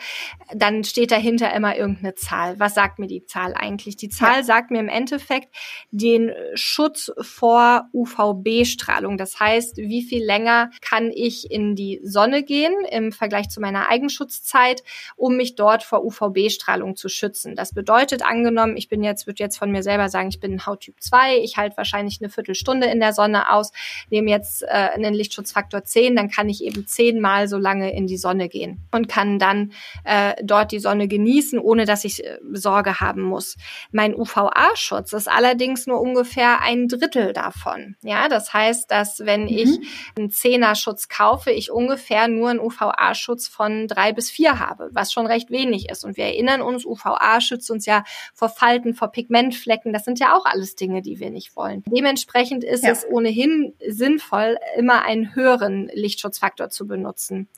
Dann 0.53 0.83
steht 0.83 1.11
dahinter 1.11 1.50
immer 1.55 1.75
irgendeine 1.75 2.15
Zahl. 2.15 2.59
Was 2.59 2.73
sagt 2.73 2.99
mir 2.99 3.07
die 3.07 3.25
Zahl 3.25 3.53
eigentlich? 3.53 3.97
Die 3.97 4.09
Zahl 4.09 4.37
ja. 4.37 4.43
sagt 4.43 4.71
mir 4.71 4.79
im 4.79 4.89
Endeffekt 4.89 5.49
den 5.91 6.31
Schutz 6.53 7.11
vor 7.19 7.89
UVB-Strahlung. 7.93 9.17
Das 9.17 9.39
heißt, 9.39 9.77
wie 9.77 10.03
viel 10.03 10.23
länger 10.23 10.69
kann 10.81 11.11
ich 11.13 11.51
in 11.51 11.75
die 11.75 11.99
Sonne 12.03 12.43
gehen 12.43 12.73
im 12.89 13.11
Vergleich 13.11 13.49
zu 13.49 13.61
meiner 13.61 13.89
Eigenschutzzeit, 13.89 14.83
um 15.15 15.35
mich 15.37 15.55
dort 15.55 15.83
vor 15.83 16.03
UVB-Strahlung 16.03 16.95
zu 16.95 17.09
schützen. 17.09 17.55
Das 17.55 17.73
bedeutet, 17.73 18.23
angenommen, 18.23 18.77
ich 18.77 18.89
bin 18.89 19.03
jetzt, 19.03 19.27
würde 19.27 19.43
jetzt 19.43 19.57
von 19.57 19.71
mir 19.71 19.83
selber 19.83 20.09
sagen, 20.09 20.29
ich 20.29 20.39
bin 20.39 20.65
Hauttyp 20.65 20.95
2, 20.99 21.37
ich 21.39 21.57
halte 21.57 21.77
wahrscheinlich 21.77 22.19
eine 22.21 22.29
Viertelstunde 22.29 22.87
in 22.87 22.99
der 22.99 23.13
Sonne 23.13 23.51
aus, 23.51 23.71
nehme 24.09 24.29
jetzt 24.29 24.63
äh, 24.63 24.67
einen 24.67 25.13
Lichtschutzfaktor 25.13 25.83
10, 25.83 26.15
dann 26.15 26.29
kann 26.29 26.49
ich 26.49 26.63
eben 26.63 26.87
zehnmal 26.87 27.47
so 27.47 27.57
lange 27.57 27.93
in 27.93 28.07
die 28.07 28.17
Sonne 28.17 28.49
gehen 28.49 28.81
und 28.91 29.07
kann 29.07 29.39
dann 29.39 29.71
äh, 30.03 30.33
dort 30.43 30.71
die 30.71 30.79
Sonne 30.79 31.07
genießen, 31.07 31.40
ohne 31.59 31.85
dass 31.85 32.05
ich 32.05 32.23
äh, 32.23 32.39
Sorge 32.51 32.99
haben 32.99 33.21
muss. 33.21 33.57
Mein 33.91 34.15
UVA-Schutz 34.15 35.13
ist 35.13 35.27
allerdings 35.27 35.87
nur 35.87 36.01
ungefähr 36.01 36.61
ein 36.61 36.87
Drittel 36.87 37.33
davon. 37.33 37.95
Ja, 38.03 38.27
das 38.27 38.53
heißt, 38.53 38.89
dass 38.91 39.19
wenn 39.19 39.43
mhm. 39.43 39.47
ich 39.49 39.79
einen 40.17 40.29
Zehner-Schutz 40.29 41.07
kaufe, 41.07 41.51
ich 41.51 41.71
ungefähr 41.71 42.27
nur 42.27 42.49
einen 42.49 42.59
UVA-Schutz 42.59 43.47
von 43.47 43.87
drei 43.87 44.13
bis 44.13 44.29
vier 44.29 44.59
habe, 44.59 44.89
was 44.91 45.11
schon 45.11 45.25
recht 45.25 45.49
wenig 45.51 45.89
ist. 45.89 46.05
Und 46.05 46.17
wir 46.17 46.25
erinnern 46.25 46.61
uns, 46.61 46.85
UVA 46.85 47.41
schützt 47.41 47.71
uns 47.71 47.85
ja 47.85 48.03
vor 48.33 48.49
Falten, 48.49 48.93
vor 48.93 49.09
Pigmentflecken. 49.11 49.93
Das 49.93 50.05
sind 50.05 50.19
ja 50.19 50.35
auch 50.35 50.45
alles 50.45 50.75
Dinge, 50.75 51.01
die 51.01 51.19
wir 51.19 51.29
nicht 51.29 51.55
wollen. 51.55 51.83
Dementsprechend 51.87 52.63
ist 52.63 52.83
ja. 52.83 52.91
es 52.91 53.05
ohnehin 53.09 53.73
sinnvoll, 53.87 54.57
immer 54.77 55.03
einen 55.03 55.35
höheren 55.35 55.89
Lichtschutzfaktor 55.93 56.69
zu 56.69 56.87
benutzen. 56.87 57.49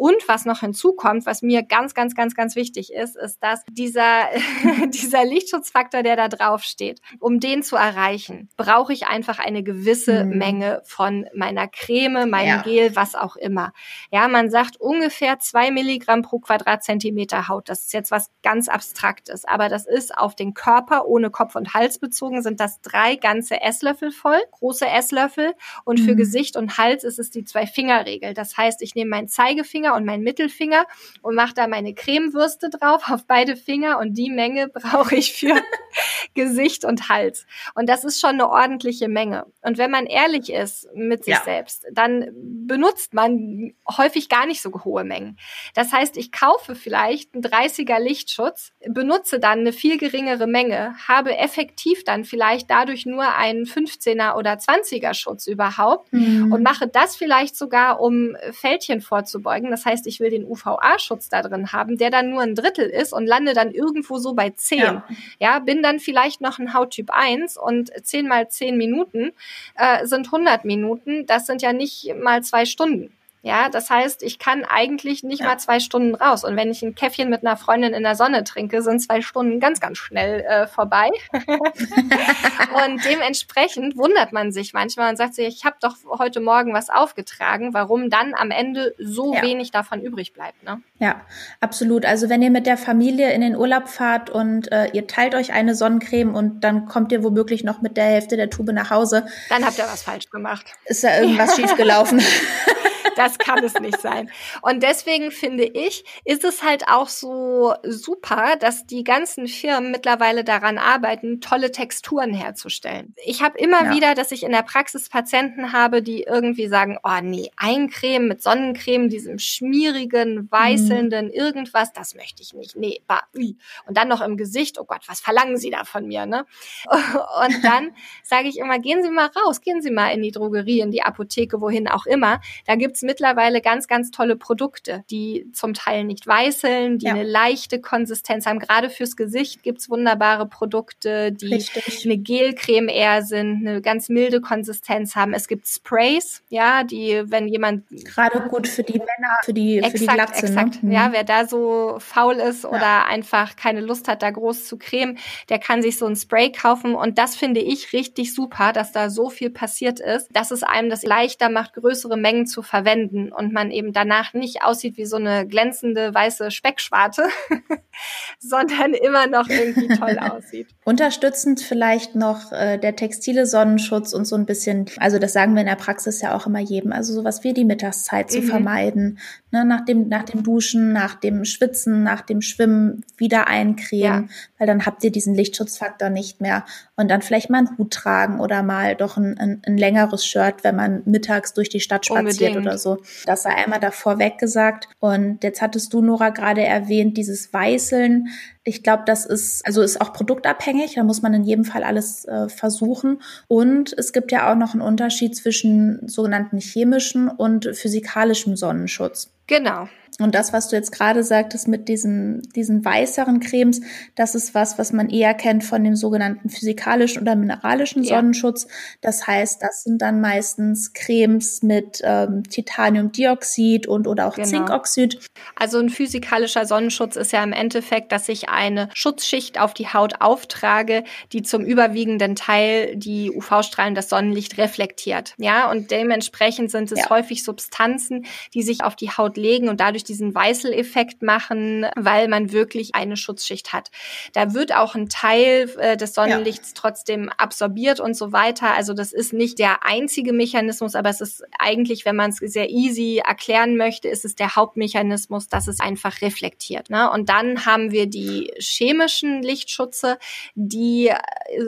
Und 0.00 0.26
was 0.28 0.46
noch 0.46 0.60
hinzukommt, 0.60 1.26
was 1.26 1.42
mir 1.42 1.62
ganz, 1.62 1.92
ganz, 1.92 2.14
ganz, 2.14 2.34
ganz 2.34 2.56
wichtig 2.56 2.90
ist, 2.94 3.10
ist, 3.10 3.16
ist 3.16 3.38
das, 3.42 3.64
dieser, 3.70 4.28
dieser 4.88 5.24
Lichtschutzfaktor, 5.24 6.02
der 6.02 6.16
da 6.16 6.28
drauf 6.28 6.62
steht, 6.62 7.00
um 7.18 7.40
den 7.40 7.62
zu 7.62 7.76
erreichen, 7.76 8.48
brauche 8.56 8.92
ich 8.92 9.06
einfach 9.06 9.38
eine 9.38 9.62
gewisse 9.62 10.24
mhm. 10.24 10.38
Menge 10.38 10.82
von 10.84 11.26
meiner 11.34 11.68
Creme, 11.68 12.28
meinem 12.28 12.48
ja. 12.48 12.62
Gel, 12.62 12.96
was 12.96 13.14
auch 13.14 13.36
immer. 13.36 13.72
Ja, 14.10 14.28
man 14.28 14.50
sagt 14.50 14.78
ungefähr 14.78 15.38
zwei 15.38 15.70
Milligramm 15.70 16.22
pro 16.22 16.38
Quadratzentimeter 16.38 17.48
Haut. 17.48 17.68
Das 17.68 17.84
ist 17.84 17.92
jetzt 17.92 18.10
was 18.10 18.30
ganz 18.42 18.68
Abstraktes, 18.68 19.44
aber 19.44 19.68
das 19.68 19.86
ist 19.86 20.16
auf 20.16 20.34
den 20.34 20.54
Körper 20.54 21.06
ohne 21.06 21.30
Kopf 21.30 21.56
und 21.56 21.74
Hals 21.74 21.98
bezogen, 21.98 22.42
sind 22.42 22.60
das 22.60 22.80
drei 22.80 23.16
ganze 23.16 23.60
Esslöffel 23.60 24.10
voll, 24.10 24.40
große 24.52 24.86
Esslöffel. 24.86 25.54
Und 25.84 26.00
für 26.00 26.12
mhm. 26.12 26.18
Gesicht 26.18 26.56
und 26.56 26.78
Hals 26.78 27.04
ist 27.04 27.18
es 27.18 27.30
die 27.30 27.44
Zwei-Finger-Regel. 27.44 28.34
Das 28.34 28.56
heißt, 28.56 28.82
ich 28.82 28.94
nehme 28.94 29.10
meinen 29.10 29.28
Zeigefinger 29.28 29.89
und 29.94 30.04
meinen 30.04 30.22
Mittelfinger 30.22 30.86
und 31.22 31.34
mache 31.34 31.54
da 31.54 31.66
meine 31.66 31.94
Cremewürste 31.94 32.70
drauf 32.70 33.10
auf 33.10 33.26
beide 33.26 33.56
Finger 33.56 33.98
und 33.98 34.14
die 34.14 34.30
Menge 34.30 34.68
brauche 34.72 35.16
ich 35.16 35.32
für 35.32 35.54
Gesicht 36.34 36.84
und 36.84 37.08
Hals. 37.08 37.46
Und 37.74 37.88
das 37.88 38.04
ist 38.04 38.20
schon 38.20 38.30
eine 38.30 38.48
ordentliche 38.48 39.08
Menge. 39.08 39.46
Und 39.62 39.78
wenn 39.78 39.90
man 39.90 40.06
ehrlich 40.06 40.52
ist 40.52 40.88
mit 40.94 41.24
sich 41.24 41.34
ja. 41.34 41.42
selbst, 41.44 41.86
dann 41.92 42.30
benutzt 42.66 43.14
man 43.14 43.72
häufig 43.96 44.28
gar 44.28 44.46
nicht 44.46 44.62
so 44.62 44.70
hohe 44.84 45.04
Mengen. 45.04 45.38
Das 45.74 45.92
heißt, 45.92 46.16
ich 46.16 46.32
kaufe 46.32 46.74
vielleicht 46.74 47.34
einen 47.34 47.42
30er 47.42 47.98
Lichtschutz, 47.98 48.72
benutze 48.86 49.40
dann 49.40 49.60
eine 49.60 49.72
viel 49.72 49.98
geringere 49.98 50.46
Menge, 50.46 50.94
habe 51.08 51.36
effektiv 51.36 52.04
dann 52.04 52.24
vielleicht 52.24 52.70
dadurch 52.70 53.06
nur 53.06 53.34
einen 53.34 53.64
15er 53.64 54.36
oder 54.36 54.54
20er 54.54 55.14
Schutz 55.14 55.46
überhaupt 55.46 56.12
mhm. 56.12 56.52
und 56.52 56.62
mache 56.62 56.86
das 56.88 57.16
vielleicht 57.16 57.56
sogar, 57.56 58.00
um 58.00 58.36
Fältchen 58.52 59.00
vorzubeugen. 59.00 59.70
Das 59.80 59.86
heißt, 59.86 60.06
ich 60.06 60.20
will 60.20 60.28
den 60.28 60.44
UVA-Schutz 60.44 61.30
da 61.30 61.40
drin 61.40 61.72
haben, 61.72 61.96
der 61.96 62.10
dann 62.10 62.28
nur 62.28 62.42
ein 62.42 62.54
Drittel 62.54 62.86
ist 62.86 63.14
und 63.14 63.26
lande 63.26 63.54
dann 63.54 63.72
irgendwo 63.72 64.18
so 64.18 64.34
bei 64.34 64.50
10. 64.50 64.78
Ja, 64.78 65.04
ja 65.38 65.58
bin 65.58 65.82
dann 65.82 66.00
vielleicht 66.00 66.42
noch 66.42 66.58
ein 66.58 66.74
Hauttyp 66.74 67.10
1 67.10 67.56
und 67.56 67.90
10 68.02 68.28
mal 68.28 68.48
10 68.48 68.76
Minuten 68.76 69.32
äh, 69.76 70.04
sind 70.04 70.26
100 70.26 70.66
Minuten. 70.66 71.24
Das 71.26 71.46
sind 71.46 71.62
ja 71.62 71.72
nicht 71.72 72.14
mal 72.22 72.42
zwei 72.42 72.66
Stunden. 72.66 73.10
Ja, 73.42 73.70
das 73.70 73.88
heißt, 73.88 74.22
ich 74.22 74.38
kann 74.38 74.64
eigentlich 74.64 75.22
nicht 75.22 75.40
ja. 75.40 75.46
mal 75.46 75.58
zwei 75.58 75.80
Stunden 75.80 76.14
raus. 76.14 76.44
Und 76.44 76.56
wenn 76.56 76.70
ich 76.70 76.82
ein 76.82 76.94
Käffchen 76.94 77.30
mit 77.30 77.44
einer 77.44 77.56
Freundin 77.56 77.94
in 77.94 78.02
der 78.02 78.14
Sonne 78.14 78.44
trinke, 78.44 78.82
sind 78.82 79.00
zwei 79.00 79.22
Stunden 79.22 79.60
ganz, 79.60 79.80
ganz 79.80 79.96
schnell 79.96 80.40
äh, 80.42 80.66
vorbei. 80.66 81.10
und 81.32 83.04
dementsprechend 83.04 83.96
wundert 83.96 84.32
man 84.32 84.52
sich 84.52 84.74
manchmal 84.74 85.10
und 85.10 85.16
sagt 85.16 85.34
sich, 85.34 85.46
ich 85.48 85.64
habe 85.64 85.76
doch 85.80 85.96
heute 86.18 86.40
Morgen 86.40 86.74
was 86.74 86.90
aufgetragen, 86.90 87.72
warum 87.72 88.10
dann 88.10 88.34
am 88.34 88.50
Ende 88.50 88.94
so 88.98 89.32
ja. 89.32 89.42
wenig 89.42 89.70
davon 89.70 90.02
übrig 90.02 90.34
bleibt. 90.34 90.62
Ne? 90.62 90.82
Ja, 90.98 91.22
absolut. 91.60 92.04
Also 92.04 92.28
wenn 92.28 92.42
ihr 92.42 92.50
mit 92.50 92.66
der 92.66 92.76
Familie 92.76 93.32
in 93.32 93.40
den 93.40 93.56
Urlaub 93.56 93.88
fahrt 93.88 94.28
und 94.28 94.70
äh, 94.70 94.88
ihr 94.92 95.06
teilt 95.06 95.34
euch 95.34 95.54
eine 95.54 95.74
Sonnencreme 95.74 96.34
und 96.34 96.60
dann 96.60 96.84
kommt 96.84 97.10
ihr 97.10 97.24
womöglich 97.24 97.64
noch 97.64 97.80
mit 97.80 97.96
der 97.96 98.04
Hälfte 98.04 98.36
der 98.36 98.50
Tube 98.50 98.72
nach 98.72 98.90
Hause. 98.90 99.26
Dann 99.48 99.64
habt 99.64 99.78
ihr 99.78 99.84
was 99.84 100.02
falsch 100.02 100.28
gemacht. 100.28 100.66
Ist 100.84 101.04
da 101.04 101.18
irgendwas 101.20 101.56
schiefgelaufen? 101.56 102.20
Das 103.20 103.36
kann 103.36 103.62
es 103.62 103.74
nicht 103.74 104.00
sein. 104.00 104.30
Und 104.62 104.82
deswegen 104.82 105.30
finde 105.30 105.64
ich, 105.64 106.04
ist 106.24 106.42
es 106.42 106.62
halt 106.62 106.88
auch 106.88 107.08
so 107.08 107.74
super, 107.82 108.56
dass 108.58 108.86
die 108.86 109.04
ganzen 109.04 109.46
Firmen 109.46 109.90
mittlerweile 109.90 110.42
daran 110.42 110.78
arbeiten, 110.78 111.42
tolle 111.42 111.70
Texturen 111.70 112.32
herzustellen. 112.32 113.14
Ich 113.26 113.42
habe 113.42 113.58
immer 113.58 113.84
ja. 113.84 113.94
wieder, 113.94 114.14
dass 114.14 114.32
ich 114.32 114.42
in 114.42 114.52
der 114.52 114.62
Praxis 114.62 115.10
Patienten 115.10 115.74
habe, 115.74 116.00
die 116.00 116.22
irgendwie 116.22 116.66
sagen, 116.66 116.96
oh 117.02 117.20
nee, 117.22 117.50
Eincreme 117.58 118.26
mit 118.26 118.42
Sonnencreme, 118.42 119.10
diesem 119.10 119.38
schmierigen, 119.38 120.50
weißelnden 120.50 121.26
mhm. 121.26 121.32
irgendwas, 121.32 121.92
das 121.92 122.14
möchte 122.14 122.42
ich 122.42 122.54
nicht. 122.54 122.74
Nee, 122.74 123.02
bah, 123.06 123.24
ui. 123.36 123.58
Und 123.86 123.98
dann 123.98 124.08
noch 124.08 124.22
im 124.22 124.38
Gesicht, 124.38 124.78
oh 124.80 124.84
Gott, 124.84 125.02
was 125.08 125.20
verlangen 125.20 125.58
Sie 125.58 125.68
da 125.68 125.84
von 125.84 126.06
mir, 126.06 126.24
ne? 126.24 126.46
Und 126.88 127.64
dann 127.64 127.90
sage 128.24 128.48
ich 128.48 128.56
immer, 128.56 128.78
gehen 128.78 129.02
Sie 129.02 129.10
mal 129.10 129.28
raus, 129.44 129.60
gehen 129.60 129.82
Sie 129.82 129.90
mal 129.90 130.08
in 130.08 130.22
die 130.22 130.30
Drogerie, 130.30 130.80
in 130.80 130.90
die 130.90 131.02
Apotheke, 131.02 131.60
wohin 131.60 131.86
auch 131.86 132.06
immer. 132.06 132.40
Da 132.66 132.76
gibt's 132.76 133.02
mittlerweile 133.10 133.60
ganz, 133.60 133.88
ganz 133.88 134.12
tolle 134.12 134.36
Produkte, 134.36 135.02
die 135.10 135.50
zum 135.52 135.74
Teil 135.74 136.04
nicht 136.04 136.28
weißeln, 136.28 136.98
die 136.98 137.06
ja. 137.06 137.14
eine 137.14 137.24
leichte 137.24 137.80
Konsistenz 137.80 138.46
haben. 138.46 138.60
Gerade 138.60 138.88
fürs 138.88 139.16
Gesicht 139.16 139.64
gibt's 139.64 139.90
wunderbare 139.90 140.46
Produkte, 140.46 141.32
die 141.32 141.54
Richtig. 141.54 142.04
eine 142.04 142.18
Gelcreme 142.18 142.88
eher 142.88 143.22
sind, 143.22 143.66
eine 143.66 143.82
ganz 143.82 144.08
milde 144.10 144.40
Konsistenz 144.40 145.16
haben. 145.16 145.34
Es 145.34 145.48
gibt 145.48 145.66
Sprays, 145.66 146.44
ja, 146.50 146.84
die, 146.84 147.24
wenn 147.26 147.48
jemand 147.48 147.82
gerade 148.04 148.42
gut 148.42 148.68
für 148.68 148.84
die 148.84 148.98
Männer, 148.98 149.36
für 149.42 149.52
die 149.52 149.78
exakt, 149.78 149.92
für 149.92 149.98
die 149.98 150.06
Glatze, 150.06 150.44
ne? 150.44 150.50
exakt. 150.52 150.82
Ne? 150.84 150.94
Ja, 150.94 151.08
wer 151.10 151.24
da 151.24 151.48
so 151.48 151.96
faul 151.98 152.36
ist 152.36 152.62
ja. 152.62 152.70
oder 152.70 153.06
einfach 153.06 153.56
keine 153.56 153.80
Lust 153.80 154.06
hat, 154.06 154.22
da 154.22 154.30
groß 154.30 154.66
zu 154.66 154.78
cremen, 154.78 155.18
der 155.48 155.58
kann 155.58 155.82
sich 155.82 155.98
so 155.98 156.06
ein 156.06 156.14
Spray 156.14 156.52
kaufen 156.52 156.94
und 156.94 157.18
das 157.18 157.34
finde 157.34 157.60
ich 157.60 157.92
richtig 157.92 158.32
super, 158.32 158.72
dass 158.72 158.92
da 158.92 159.10
so 159.10 159.30
viel 159.30 159.50
passiert 159.50 159.98
ist, 159.98 160.28
dass 160.30 160.52
es 160.52 160.62
einem 160.62 160.90
das 160.90 161.02
leichter 161.02 161.48
macht, 161.48 161.74
größere 161.74 162.16
Mengen 162.16 162.46
zu 162.46 162.62
verwenden 162.62 162.99
verwenden 163.00 163.32
und 163.32 163.52
man 163.52 163.70
eben 163.70 163.92
danach 163.92 164.34
nicht 164.34 164.62
aussieht 164.62 164.96
wie 164.96 165.04
so 165.04 165.16
eine 165.16 165.46
glänzende 165.46 166.12
weiße 166.12 166.50
Speckschwarte, 166.50 167.24
sondern 168.38 168.94
immer 168.94 169.26
noch 169.26 169.48
irgendwie 169.48 169.88
toll 169.88 170.18
aussieht. 170.20 170.68
Unterstützend 170.84 171.60
vielleicht 171.60 172.14
noch 172.14 172.52
äh, 172.52 172.78
der 172.78 172.96
textile 172.96 173.46
Sonnenschutz 173.46 174.12
und 174.12 174.26
so 174.26 174.36
ein 174.36 174.46
bisschen, 174.46 174.86
also 174.98 175.18
das 175.18 175.32
sagen 175.32 175.54
wir 175.54 175.60
in 175.60 175.68
der 175.68 175.76
Praxis 175.76 176.20
ja 176.20 176.34
auch 176.34 176.46
immer 176.46 176.60
jedem, 176.60 176.92
also 176.92 177.12
sowas 177.12 177.44
wie 177.44 177.52
die 177.52 177.64
Mittagszeit 177.64 178.30
zu 178.30 178.40
mhm. 178.40 178.46
vermeiden, 178.46 179.18
ne, 179.50 179.64
nach 179.64 179.84
dem 179.84 180.08
nach 180.08 180.24
dem 180.24 180.42
Duschen, 180.42 180.92
nach 180.92 181.14
dem 181.14 181.44
Schwitzen, 181.44 182.02
nach 182.02 182.20
dem 182.20 182.42
Schwimmen 182.42 183.04
wieder 183.16 183.48
eincremen, 183.48 184.22
ja. 184.22 184.34
weil 184.58 184.66
dann 184.66 184.86
habt 184.86 185.04
ihr 185.04 185.10
diesen 185.10 185.34
Lichtschutzfaktor 185.34 186.10
nicht 186.10 186.40
mehr 186.40 186.64
und 186.96 187.10
dann 187.10 187.22
vielleicht 187.22 187.50
mal 187.50 187.58
einen 187.58 187.78
Hut 187.78 187.92
tragen 187.92 188.40
oder 188.40 188.62
mal 188.62 188.94
doch 188.94 189.16
ein, 189.16 189.38
ein, 189.38 189.62
ein 189.66 189.76
längeres 189.76 190.24
Shirt, 190.24 190.62
wenn 190.62 190.76
man 190.76 191.02
mittags 191.04 191.54
durch 191.54 191.68
die 191.68 191.80
Stadt 191.80 192.06
spaziert 192.06 192.50
Unbedingt. 192.50 192.66
oder 192.66 192.78
so. 192.78 192.98
Das 193.26 193.42
sei 193.42 193.54
einmal 193.54 193.80
davor 193.80 194.18
weggesagt. 194.18 194.88
Und 194.98 195.42
jetzt 195.42 195.62
hattest 195.62 195.92
du, 195.92 196.02
Nora, 196.02 196.30
gerade 196.30 196.62
erwähnt, 196.62 197.16
dieses 197.16 197.52
Weißeln. 197.52 198.28
Ich 198.70 198.84
glaube, 198.84 199.02
das 199.04 199.26
ist, 199.26 199.66
also 199.66 199.82
ist 199.82 200.00
auch 200.00 200.12
produktabhängig. 200.12 200.94
Da 200.94 201.02
muss 201.02 201.22
man 201.22 201.34
in 201.34 201.42
jedem 201.42 201.64
Fall 201.64 201.82
alles 201.82 202.24
äh, 202.24 202.48
versuchen. 202.48 203.20
Und 203.48 203.92
es 203.98 204.12
gibt 204.12 204.30
ja 204.30 204.50
auch 204.50 204.54
noch 204.54 204.74
einen 204.74 204.80
Unterschied 204.80 205.36
zwischen 205.36 206.06
sogenannten 206.08 206.58
chemischen 206.58 207.28
und 207.28 207.68
physikalischem 207.74 208.56
Sonnenschutz. 208.56 209.32
Genau. 209.48 209.88
Und 210.20 210.34
das, 210.34 210.52
was 210.52 210.68
du 210.68 210.76
jetzt 210.76 210.92
gerade 210.92 211.24
sagtest 211.24 211.66
mit 211.66 211.88
diesen, 211.88 212.42
diesen 212.54 212.84
weißeren 212.84 213.40
Cremes, 213.40 213.80
das 214.14 214.34
ist 214.34 214.54
was, 214.54 214.78
was 214.78 214.92
man 214.92 215.08
eher 215.08 215.32
kennt 215.34 215.64
von 215.64 215.82
dem 215.82 215.96
sogenannten 215.96 216.50
physikalischen 216.50 217.22
oder 217.22 217.36
mineralischen 217.36 218.02
ja. 218.02 218.16
Sonnenschutz. 218.16 218.66
Das 219.00 219.26
heißt, 219.26 219.62
das 219.62 219.82
sind 219.82 220.02
dann 220.02 220.20
meistens 220.20 220.92
Cremes 220.92 221.62
mit 221.62 222.02
ähm, 222.04 222.42
Titaniumdioxid 222.44 223.86
und 223.86 224.06
oder 224.06 224.26
auch 224.26 224.34
genau. 224.34 224.48
Zinkoxid. 224.48 225.18
Also 225.56 225.78
ein 225.78 225.88
physikalischer 225.88 226.66
Sonnenschutz 226.66 227.16
ist 227.16 227.32
ja 227.32 227.42
im 227.42 227.52
Endeffekt, 227.52 228.12
dass 228.12 228.28
ich 228.28 228.50
eine 228.60 228.90
Schutzschicht 228.92 229.58
auf 229.58 229.72
die 229.72 229.88
Haut 229.88 230.20
auftrage, 230.20 231.04
die 231.32 231.42
zum 231.42 231.64
überwiegenden 231.64 232.36
Teil 232.36 232.94
die 232.94 233.30
UV-Strahlen, 233.30 233.94
das 233.94 234.10
Sonnenlicht 234.10 234.58
reflektiert. 234.58 235.34
Ja, 235.38 235.70
und 235.70 235.90
dementsprechend 235.90 236.70
sind 236.70 236.92
es 236.92 237.00
ja. 237.00 237.10
häufig 237.10 237.42
Substanzen, 237.42 238.26
die 238.52 238.62
sich 238.62 238.84
auf 238.84 238.96
die 238.96 239.10
Haut 239.10 239.38
legen 239.38 239.70
und 239.70 239.80
dadurch 239.80 240.04
diesen 240.04 240.34
Weißeleffekt 240.34 241.22
machen, 241.22 241.86
weil 241.96 242.28
man 242.28 242.52
wirklich 242.52 242.94
eine 242.94 243.16
Schutzschicht 243.16 243.72
hat. 243.72 243.90
Da 244.34 244.52
wird 244.52 244.74
auch 244.74 244.94
ein 244.94 245.08
Teil 245.08 245.70
äh, 245.78 245.96
des 245.96 246.12
Sonnenlichts 246.12 246.70
ja. 246.70 246.74
trotzdem 246.76 247.30
absorbiert 247.30 247.98
und 247.98 248.14
so 248.14 248.32
weiter. 248.32 248.74
Also 248.74 248.92
das 248.92 249.12
ist 249.12 249.32
nicht 249.32 249.58
der 249.58 249.86
einzige 249.86 250.34
Mechanismus, 250.34 250.94
aber 250.94 251.08
es 251.08 251.22
ist 251.22 251.42
eigentlich, 251.58 252.04
wenn 252.04 252.16
man 252.16 252.30
es 252.30 252.36
sehr 252.36 252.68
easy 252.68 253.22
erklären 253.26 253.78
möchte, 253.78 254.08
ist 254.08 254.26
es 254.26 254.34
der 254.34 254.54
Hauptmechanismus, 254.54 255.48
dass 255.48 255.66
es 255.66 255.80
einfach 255.80 256.20
reflektiert. 256.20 256.90
Ne? 256.90 257.10
Und 257.10 257.30
dann 257.30 257.64
haben 257.64 257.90
wir 257.90 258.06
die 258.06 258.39
chemischen 258.58 259.42
Lichtschutze, 259.42 260.18
die 260.54 261.08
äh, 261.08 261.16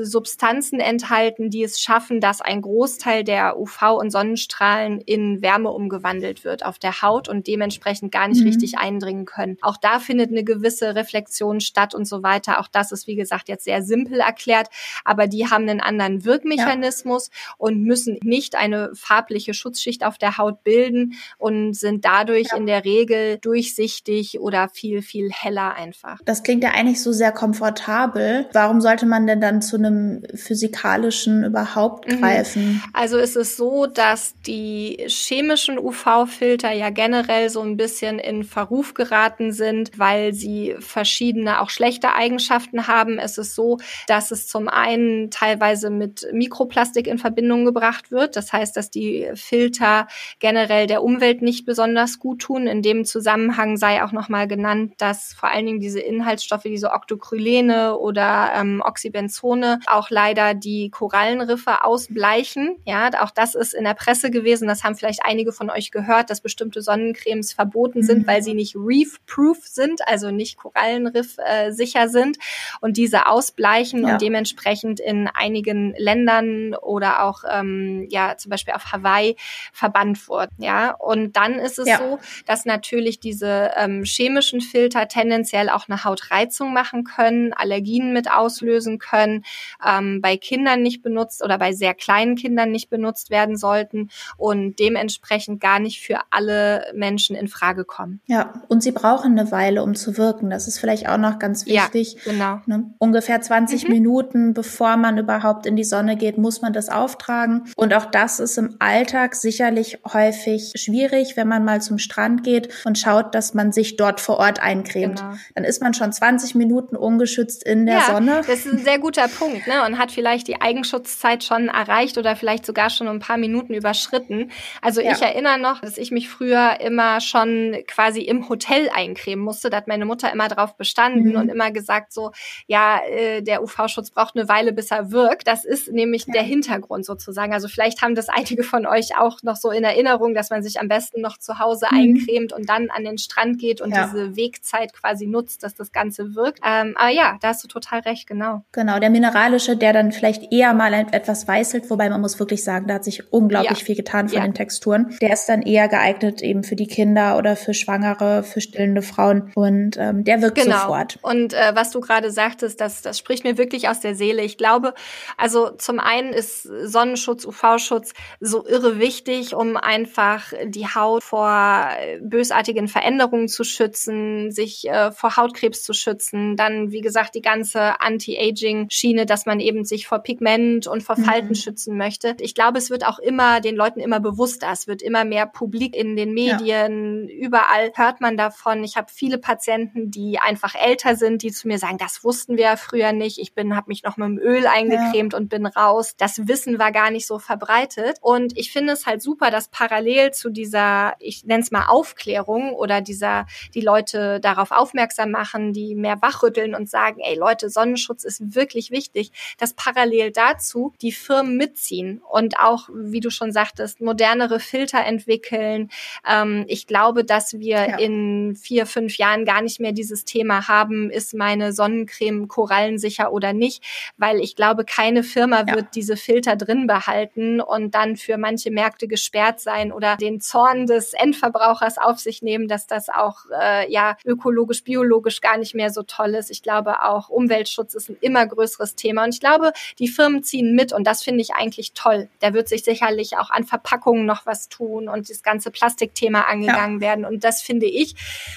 Substanzen 0.02 0.80
enthalten, 0.80 1.50
die 1.50 1.62
es 1.62 1.80
schaffen, 1.80 2.20
dass 2.20 2.40
ein 2.40 2.62
Großteil 2.62 3.24
der 3.24 3.56
UV- 3.56 3.98
und 3.98 4.10
Sonnenstrahlen 4.10 5.00
in 5.00 5.42
Wärme 5.42 5.70
umgewandelt 5.70 6.44
wird 6.44 6.64
auf 6.64 6.78
der 6.78 7.02
Haut 7.02 7.28
und 7.28 7.46
dementsprechend 7.46 8.12
gar 8.12 8.28
nicht 8.28 8.40
mhm. 8.40 8.48
richtig 8.48 8.78
eindringen 8.78 9.24
können. 9.24 9.58
Auch 9.62 9.76
da 9.76 9.98
findet 9.98 10.30
eine 10.30 10.44
gewisse 10.44 10.94
Reflexion 10.94 11.60
statt 11.60 11.94
und 11.94 12.06
so 12.06 12.22
weiter. 12.22 12.60
Auch 12.60 12.68
das 12.68 12.92
ist, 12.92 13.06
wie 13.06 13.16
gesagt, 13.16 13.48
jetzt 13.48 13.64
sehr 13.64 13.82
simpel 13.82 14.20
erklärt, 14.20 14.68
aber 15.04 15.26
die 15.26 15.48
haben 15.48 15.68
einen 15.68 15.80
anderen 15.80 16.24
Wirkmechanismus 16.24 17.30
ja. 17.32 17.54
und 17.58 17.82
müssen 17.82 18.18
nicht 18.22 18.56
eine 18.56 18.90
farbliche 18.94 19.54
Schutzschicht 19.54 20.04
auf 20.04 20.18
der 20.18 20.38
Haut 20.38 20.64
bilden 20.64 21.14
und 21.38 21.74
sind 21.74 22.04
dadurch 22.04 22.48
ja. 22.52 22.56
in 22.56 22.66
der 22.66 22.84
Regel 22.84 23.38
durchsichtig 23.38 24.40
oder 24.40 24.68
viel, 24.68 25.02
viel 25.02 25.30
heller 25.30 25.74
einfach. 25.74 26.18
Das 26.24 26.42
klingt 26.42 26.61
klingt 26.62 26.74
ja 26.74 26.78
eigentlich 26.78 27.02
so 27.02 27.12
sehr 27.12 27.32
komfortabel. 27.32 28.46
Warum 28.52 28.80
sollte 28.80 29.06
man 29.06 29.26
denn 29.26 29.40
dann 29.40 29.62
zu 29.62 29.76
einem 29.76 30.22
physikalischen 30.34 31.44
überhaupt 31.44 32.10
mhm. 32.10 32.20
greifen? 32.20 32.82
Also 32.92 33.18
ist 33.18 33.36
es 33.36 33.56
so, 33.56 33.86
dass 33.86 34.34
die 34.46 35.04
chemischen 35.08 35.78
UV-Filter 35.78 36.72
ja 36.72 36.90
generell 36.90 37.50
so 37.50 37.62
ein 37.62 37.76
bisschen 37.76 38.18
in 38.18 38.44
Verruf 38.44 38.94
geraten 38.94 39.52
sind, 39.52 39.98
weil 39.98 40.32
sie 40.32 40.76
verschiedene 40.78 41.60
auch 41.60 41.70
schlechte 41.70 42.14
Eigenschaften 42.14 42.86
haben. 42.86 43.18
Es 43.18 43.38
ist 43.38 43.54
so, 43.54 43.78
dass 44.06 44.30
es 44.30 44.46
zum 44.46 44.68
einen 44.68 45.30
teilweise 45.30 45.90
mit 45.90 46.26
Mikroplastik 46.32 47.06
in 47.06 47.18
Verbindung 47.18 47.64
gebracht 47.64 48.12
wird. 48.12 48.36
Das 48.36 48.52
heißt, 48.52 48.76
dass 48.76 48.90
die 48.90 49.28
Filter 49.34 50.06
generell 50.38 50.86
der 50.86 51.02
Umwelt 51.02 51.42
nicht 51.42 51.66
besonders 51.66 52.18
gut 52.18 52.40
tun. 52.40 52.66
In 52.66 52.82
dem 52.82 53.04
Zusammenhang 53.04 53.76
sei 53.76 54.04
auch 54.04 54.12
nochmal 54.12 54.46
genannt, 54.46 54.94
dass 54.98 55.32
vor 55.32 55.50
allen 55.50 55.66
Dingen 55.66 55.80
diese 55.80 56.00
Inhaltsstoffe, 56.00 56.51
diese 56.58 56.92
Octocrylene 56.92 57.96
oder 57.96 58.50
ähm, 58.54 58.82
Oxybenzone, 58.84 59.80
auch 59.86 60.10
leider 60.10 60.54
die 60.54 60.90
Korallenriffe 60.90 61.84
ausbleichen. 61.84 62.76
Ja, 62.84 63.10
auch 63.22 63.30
das 63.30 63.54
ist 63.54 63.74
in 63.74 63.84
der 63.84 63.94
Presse 63.94 64.30
gewesen. 64.30 64.68
Das 64.68 64.84
haben 64.84 64.94
vielleicht 64.94 65.24
einige 65.24 65.52
von 65.52 65.70
euch 65.70 65.90
gehört, 65.90 66.30
dass 66.30 66.40
bestimmte 66.40 66.82
Sonnencremes 66.82 67.52
verboten 67.52 68.00
mhm. 68.00 68.04
sind, 68.04 68.26
weil 68.26 68.42
sie 68.42 68.54
nicht 68.54 68.74
reef-proof 68.76 69.58
sind, 69.66 70.06
also 70.06 70.30
nicht 70.30 70.56
Korallenriff 70.56 71.36
äh, 71.38 71.72
sicher 71.72 72.08
sind 72.08 72.38
und 72.80 72.96
diese 72.96 73.26
ausbleichen 73.26 74.06
ja. 74.06 74.12
und 74.12 74.22
dementsprechend 74.22 75.00
in 75.00 75.28
einigen 75.28 75.94
Ländern 75.96 76.74
oder 76.74 77.24
auch 77.24 77.44
ähm, 77.50 78.06
ja 78.10 78.36
zum 78.36 78.50
Beispiel 78.50 78.74
auf 78.74 78.92
Hawaii 78.92 79.36
verbannt 79.72 80.28
wurden. 80.28 80.54
Ja, 80.58 80.92
und 80.92 81.36
dann 81.36 81.54
ist 81.54 81.78
es 81.78 81.88
ja. 81.88 81.98
so, 81.98 82.18
dass 82.46 82.64
natürlich 82.64 83.20
diese 83.20 83.70
ähm, 83.76 84.04
chemischen 84.04 84.60
Filter 84.60 85.08
tendenziell 85.08 85.68
auch 85.68 85.88
eine 85.88 86.04
Hautreizung 86.42 86.72
machen 86.72 87.04
können, 87.04 87.52
Allergien 87.52 88.12
mit 88.12 88.30
auslösen 88.30 88.98
können, 88.98 89.44
ähm, 89.86 90.20
bei 90.20 90.36
Kindern 90.36 90.82
nicht 90.82 91.02
benutzt 91.02 91.42
oder 91.44 91.58
bei 91.58 91.72
sehr 91.72 91.94
kleinen 91.94 92.36
Kindern 92.36 92.70
nicht 92.70 92.90
benutzt 92.90 93.30
werden 93.30 93.56
sollten 93.56 94.10
und 94.36 94.78
dementsprechend 94.78 95.60
gar 95.60 95.78
nicht 95.78 96.00
für 96.00 96.18
alle 96.30 96.84
Menschen 96.94 97.36
in 97.36 97.48
Frage 97.48 97.84
kommen. 97.84 98.20
Ja, 98.26 98.62
und 98.68 98.82
sie 98.82 98.92
brauchen 98.92 99.38
eine 99.38 99.50
Weile, 99.50 99.82
um 99.82 99.94
zu 99.94 100.16
wirken. 100.16 100.50
Das 100.50 100.68
ist 100.68 100.78
vielleicht 100.78 101.08
auch 101.08 101.18
noch 101.18 101.38
ganz 101.38 101.66
wichtig. 101.66 102.16
Ja, 102.24 102.32
genau. 102.32 102.60
Ne? 102.66 102.90
Ungefähr 102.98 103.40
20 103.40 103.84
mhm. 103.84 103.94
Minuten, 103.94 104.54
bevor 104.54 104.96
man 104.96 105.18
überhaupt 105.18 105.66
in 105.66 105.76
die 105.76 105.84
Sonne 105.84 106.16
geht, 106.16 106.38
muss 106.38 106.62
man 106.62 106.72
das 106.72 106.88
auftragen. 106.88 107.64
Und 107.76 107.94
auch 107.94 108.06
das 108.06 108.40
ist 108.40 108.58
im 108.58 108.76
Alltag 108.78 109.34
sicherlich 109.34 109.98
häufig 110.12 110.72
schwierig, 110.76 111.36
wenn 111.36 111.48
man 111.48 111.64
mal 111.64 111.80
zum 111.80 111.98
Strand 111.98 112.44
geht 112.44 112.68
und 112.84 112.98
schaut, 112.98 113.34
dass 113.34 113.54
man 113.54 113.72
sich 113.72 113.96
dort 113.96 114.20
vor 114.20 114.38
Ort 114.38 114.60
eincremt. 114.60 115.20
Genau. 115.20 115.34
Dann 115.54 115.64
ist 115.64 115.82
man 115.82 115.94
schon 115.94 116.12
20 116.12 116.31
Minuten 116.54 116.96
ungeschützt 116.96 117.62
in 117.64 117.86
der 117.86 117.96
ja, 117.96 118.14
Sonne. 118.14 118.42
Das 118.46 118.66
ist 118.66 118.72
ein 118.72 118.78
sehr 118.78 118.98
guter 118.98 119.28
Punkt, 119.28 119.66
ne? 119.66 119.84
Und 119.86 119.98
hat 119.98 120.12
vielleicht 120.12 120.48
die 120.48 120.60
Eigenschutzzeit 120.60 121.44
schon 121.44 121.68
erreicht 121.68 122.18
oder 122.18 122.36
vielleicht 122.36 122.66
sogar 122.66 122.90
schon 122.90 123.08
ein 123.08 123.20
paar 123.20 123.36
Minuten 123.36 123.74
überschritten. 123.74 124.50
Also 124.80 125.00
ja. 125.00 125.12
ich 125.12 125.22
erinnere 125.22 125.58
noch, 125.58 125.80
dass 125.80 125.98
ich 125.98 126.10
mich 126.10 126.28
früher 126.28 126.80
immer 126.80 127.20
schon 127.20 127.76
quasi 127.86 128.22
im 128.22 128.48
Hotel 128.48 128.90
eincremen 128.94 129.44
musste. 129.44 129.70
Da 129.70 129.78
hat 129.78 129.88
meine 129.88 130.04
Mutter 130.04 130.32
immer 130.32 130.48
drauf 130.48 130.76
bestanden 130.76 131.30
mhm. 131.30 131.36
und 131.36 131.48
immer 131.48 131.70
gesagt 131.70 132.12
so, 132.12 132.32
ja, 132.66 133.00
äh, 133.08 133.42
der 133.42 133.62
UV-Schutz 133.62 134.10
braucht 134.10 134.36
eine 134.36 134.48
Weile, 134.48 134.72
bis 134.72 134.90
er 134.90 135.10
wirkt. 135.10 135.46
Das 135.46 135.64
ist 135.64 135.90
nämlich 135.92 136.26
ja. 136.26 136.34
der 136.34 136.42
Hintergrund 136.42 137.04
sozusagen. 137.04 137.52
Also 137.52 137.68
vielleicht 137.68 138.02
haben 138.02 138.14
das 138.14 138.28
einige 138.28 138.62
von 138.62 138.86
euch 138.86 139.16
auch 139.18 139.42
noch 139.42 139.56
so 139.56 139.70
in 139.70 139.84
Erinnerung, 139.84 140.34
dass 140.34 140.50
man 140.50 140.62
sich 140.62 140.80
am 140.80 140.88
besten 140.88 141.20
noch 141.20 141.38
zu 141.38 141.58
Hause 141.58 141.86
mhm. 141.90 141.98
eincremt 141.98 142.52
und 142.52 142.68
dann 142.68 142.90
an 142.90 143.04
den 143.04 143.18
Strand 143.18 143.58
geht 143.58 143.80
und 143.80 143.94
diese 143.94 144.36
Wegzeit 144.36 144.92
quasi 144.92 145.26
nutzt, 145.26 145.62
dass 145.62 145.74
das 145.74 145.92
Ganze 145.92 146.21
wirkt. 146.34 146.60
Ähm, 146.64 146.94
aber 146.96 147.10
ja, 147.10 147.36
da 147.40 147.48
hast 147.48 147.62
du 147.64 147.68
total 147.68 148.00
recht, 148.00 148.26
genau. 148.26 148.64
Genau, 148.72 148.98
der 148.98 149.10
mineralische, 149.10 149.76
der 149.76 149.92
dann 149.92 150.12
vielleicht 150.12 150.52
eher 150.52 150.74
mal 150.74 150.92
etwas 150.92 151.48
weißelt, 151.48 151.90
wobei 151.90 152.08
man 152.10 152.20
muss 152.20 152.38
wirklich 152.38 152.64
sagen, 152.64 152.86
da 152.86 152.94
hat 152.94 153.04
sich 153.04 153.32
unglaublich 153.32 153.78
ja. 153.78 153.84
viel 153.84 153.96
getan 153.96 154.28
von 154.28 154.42
den 154.42 154.54
Texturen. 154.54 155.16
Der 155.20 155.32
ist 155.32 155.48
dann 155.48 155.62
eher 155.62 155.88
geeignet 155.88 156.42
eben 156.42 156.64
für 156.64 156.76
die 156.76 156.86
Kinder 156.86 157.36
oder 157.38 157.56
für 157.56 157.74
Schwangere, 157.74 158.42
für 158.42 158.60
stillende 158.60 159.02
Frauen 159.02 159.50
und 159.54 159.96
ähm, 159.98 160.24
der 160.24 160.42
wirkt 160.42 160.58
genau. 160.58 160.78
sofort. 160.78 161.18
Und 161.22 161.54
äh, 161.54 161.72
was 161.74 161.90
du 161.90 162.00
gerade 162.00 162.30
sagtest, 162.30 162.80
das, 162.80 163.02
das 163.02 163.18
spricht 163.18 163.44
mir 163.44 163.58
wirklich 163.58 163.88
aus 163.88 164.00
der 164.00 164.14
Seele. 164.14 164.42
Ich 164.42 164.58
glaube, 164.58 164.94
also 165.36 165.70
zum 165.70 165.98
einen 165.98 166.32
ist 166.32 166.62
Sonnenschutz, 166.62 167.44
UV-Schutz 167.44 168.12
so 168.40 168.66
irre 168.66 168.98
wichtig, 168.98 169.54
um 169.54 169.76
einfach 169.76 170.52
die 170.64 170.86
Haut 170.86 171.22
vor 171.22 171.88
bösartigen 172.20 172.88
Veränderungen 172.88 173.48
zu 173.48 173.64
schützen, 173.64 174.50
sich 174.50 174.88
äh, 174.88 175.12
vor 175.12 175.36
Hautkrebs 175.36 175.82
zu 175.82 175.92
schützen. 175.92 176.11
Dann, 176.56 176.90
wie 176.92 177.00
gesagt, 177.00 177.34
die 177.34 177.42
ganze 177.42 178.00
Anti-Aging-Schiene, 178.00 179.26
dass 179.26 179.46
man 179.46 179.60
eben 179.60 179.84
sich 179.84 180.06
vor 180.06 180.20
Pigment 180.20 180.86
und 180.86 181.02
vor 181.02 181.16
Falten 181.16 181.48
mhm. 181.48 181.54
schützen 181.54 181.96
möchte. 181.96 182.36
Ich 182.40 182.54
glaube, 182.54 182.78
es 182.78 182.90
wird 182.90 183.06
auch 183.06 183.18
immer 183.18 183.60
den 183.60 183.76
Leuten 183.76 184.00
immer 184.00 184.20
bewusster. 184.20 184.68
Es 184.72 184.86
wird 184.86 185.02
immer 185.02 185.24
mehr 185.24 185.46
publik 185.46 185.96
in 185.96 186.16
den 186.16 186.32
Medien. 186.32 187.28
Ja. 187.28 187.34
Überall 187.34 187.92
hört 187.94 188.20
man 188.20 188.36
davon. 188.36 188.84
Ich 188.84 188.96
habe 188.96 189.08
viele 189.12 189.38
Patienten, 189.38 190.10
die 190.10 190.38
einfach 190.38 190.74
älter 190.74 191.16
sind, 191.16 191.42
die 191.42 191.52
zu 191.52 191.68
mir 191.68 191.78
sagen, 191.78 191.98
das 191.98 192.24
wussten 192.24 192.56
wir 192.56 192.64
ja 192.64 192.76
früher 192.76 193.12
nicht. 193.12 193.38
Ich 193.38 193.54
bin, 193.54 193.76
habe 193.76 193.88
mich 193.88 194.02
noch 194.02 194.16
mit 194.16 194.26
dem 194.26 194.38
Öl 194.38 194.66
eingecremt 194.66 195.32
ja. 195.32 195.38
und 195.38 195.48
bin 195.48 195.66
raus. 195.66 196.14
Das 196.16 196.48
Wissen 196.48 196.78
war 196.78 196.92
gar 196.92 197.10
nicht 197.10 197.26
so 197.26 197.38
verbreitet. 197.38 198.18
Und 198.20 198.56
ich 198.56 198.72
finde 198.72 198.92
es 198.92 199.06
halt 199.06 199.22
super, 199.22 199.50
dass 199.50 199.68
parallel 199.68 200.32
zu 200.32 200.50
dieser, 200.50 201.14
ich 201.18 201.44
nenne 201.44 201.62
es 201.62 201.70
mal 201.70 201.86
Aufklärung 201.86 202.72
oder 202.74 203.00
dieser, 203.00 203.46
die 203.74 203.80
Leute 203.80 204.40
darauf 204.40 204.70
aufmerksam 204.70 205.30
machen, 205.30 205.72
die 205.72 205.94
mehr 206.02 206.20
wachrütteln 206.20 206.74
und 206.74 206.90
sagen, 206.90 207.20
ey 207.20 207.36
Leute, 207.36 207.70
Sonnenschutz 207.70 208.24
ist 208.24 208.54
wirklich 208.54 208.90
wichtig, 208.90 209.32
dass 209.58 209.74
parallel 209.74 210.30
dazu 210.30 210.92
die 211.00 211.12
Firmen 211.12 211.56
mitziehen 211.56 212.20
und 212.30 212.58
auch, 212.58 212.88
wie 212.92 213.20
du 213.20 213.30
schon 213.30 213.52
sagtest, 213.52 214.00
modernere 214.00 214.60
Filter 214.60 215.04
entwickeln. 215.04 215.90
Ähm, 216.28 216.64
ich 216.68 216.86
glaube, 216.86 217.24
dass 217.24 217.58
wir 217.58 217.88
ja. 217.88 217.98
in 217.98 218.54
vier, 218.54 218.86
fünf 218.86 219.16
Jahren 219.16 219.44
gar 219.44 219.62
nicht 219.62 219.80
mehr 219.80 219.92
dieses 219.92 220.24
Thema 220.24 220.68
haben, 220.68 221.10
ist 221.10 221.34
meine 221.34 221.72
Sonnencreme 221.72 222.48
korallensicher 222.48 223.32
oder 223.32 223.52
nicht, 223.52 223.82
weil 224.16 224.40
ich 224.40 224.56
glaube, 224.56 224.84
keine 224.84 225.22
Firma 225.22 225.64
ja. 225.66 225.74
wird 225.74 225.94
diese 225.94 226.16
Filter 226.16 226.56
drin 226.56 226.86
behalten 226.86 227.60
und 227.60 227.94
dann 227.94 228.16
für 228.16 228.36
manche 228.36 228.70
Märkte 228.70 229.08
gesperrt 229.08 229.60
sein 229.60 229.92
oder 229.92 230.16
den 230.16 230.40
Zorn 230.40 230.86
des 230.86 231.12
Endverbrauchers 231.12 231.98
auf 231.98 232.18
sich 232.18 232.42
nehmen, 232.42 232.68
dass 232.68 232.86
das 232.86 233.08
auch 233.08 233.46
äh, 233.58 233.90
ja 233.90 234.16
ökologisch, 234.24 234.84
biologisch 234.84 235.40
gar 235.40 235.58
nicht 235.58 235.74
mehr 235.74 235.81
so 235.90 236.02
toll 236.02 236.34
ist. 236.34 236.50
Ich 236.50 236.62
glaube 236.62 237.02
auch 237.02 237.28
Umweltschutz 237.28 237.94
ist 237.94 238.08
ein 238.08 238.16
immer 238.20 238.46
größeres 238.46 238.94
Thema 238.94 239.24
und 239.24 239.34
ich 239.34 239.40
glaube, 239.40 239.72
die 239.98 240.08
Firmen 240.08 240.42
ziehen 240.42 240.74
mit 240.74 240.92
und 240.92 241.06
das 241.06 241.22
finde 241.22 241.40
ich 241.40 241.54
eigentlich 241.54 241.92
toll. 241.92 242.28
Da 242.40 242.54
wird 242.54 242.68
sich 242.68 242.84
sicherlich 242.84 243.36
auch 243.38 243.50
an 243.50 243.64
Verpackungen 243.64 244.26
noch 244.26 244.46
was 244.46 244.68
tun 244.68 245.08
und 245.08 245.30
das 245.30 245.42
ganze 245.42 245.70
Plastikthema 245.70 246.42
angegangen 246.42 247.00
ja. 247.00 247.08
werden 247.08 247.24
und 247.24 247.44
das 247.44 247.62
finde 247.62 247.86
ich 247.86 248.14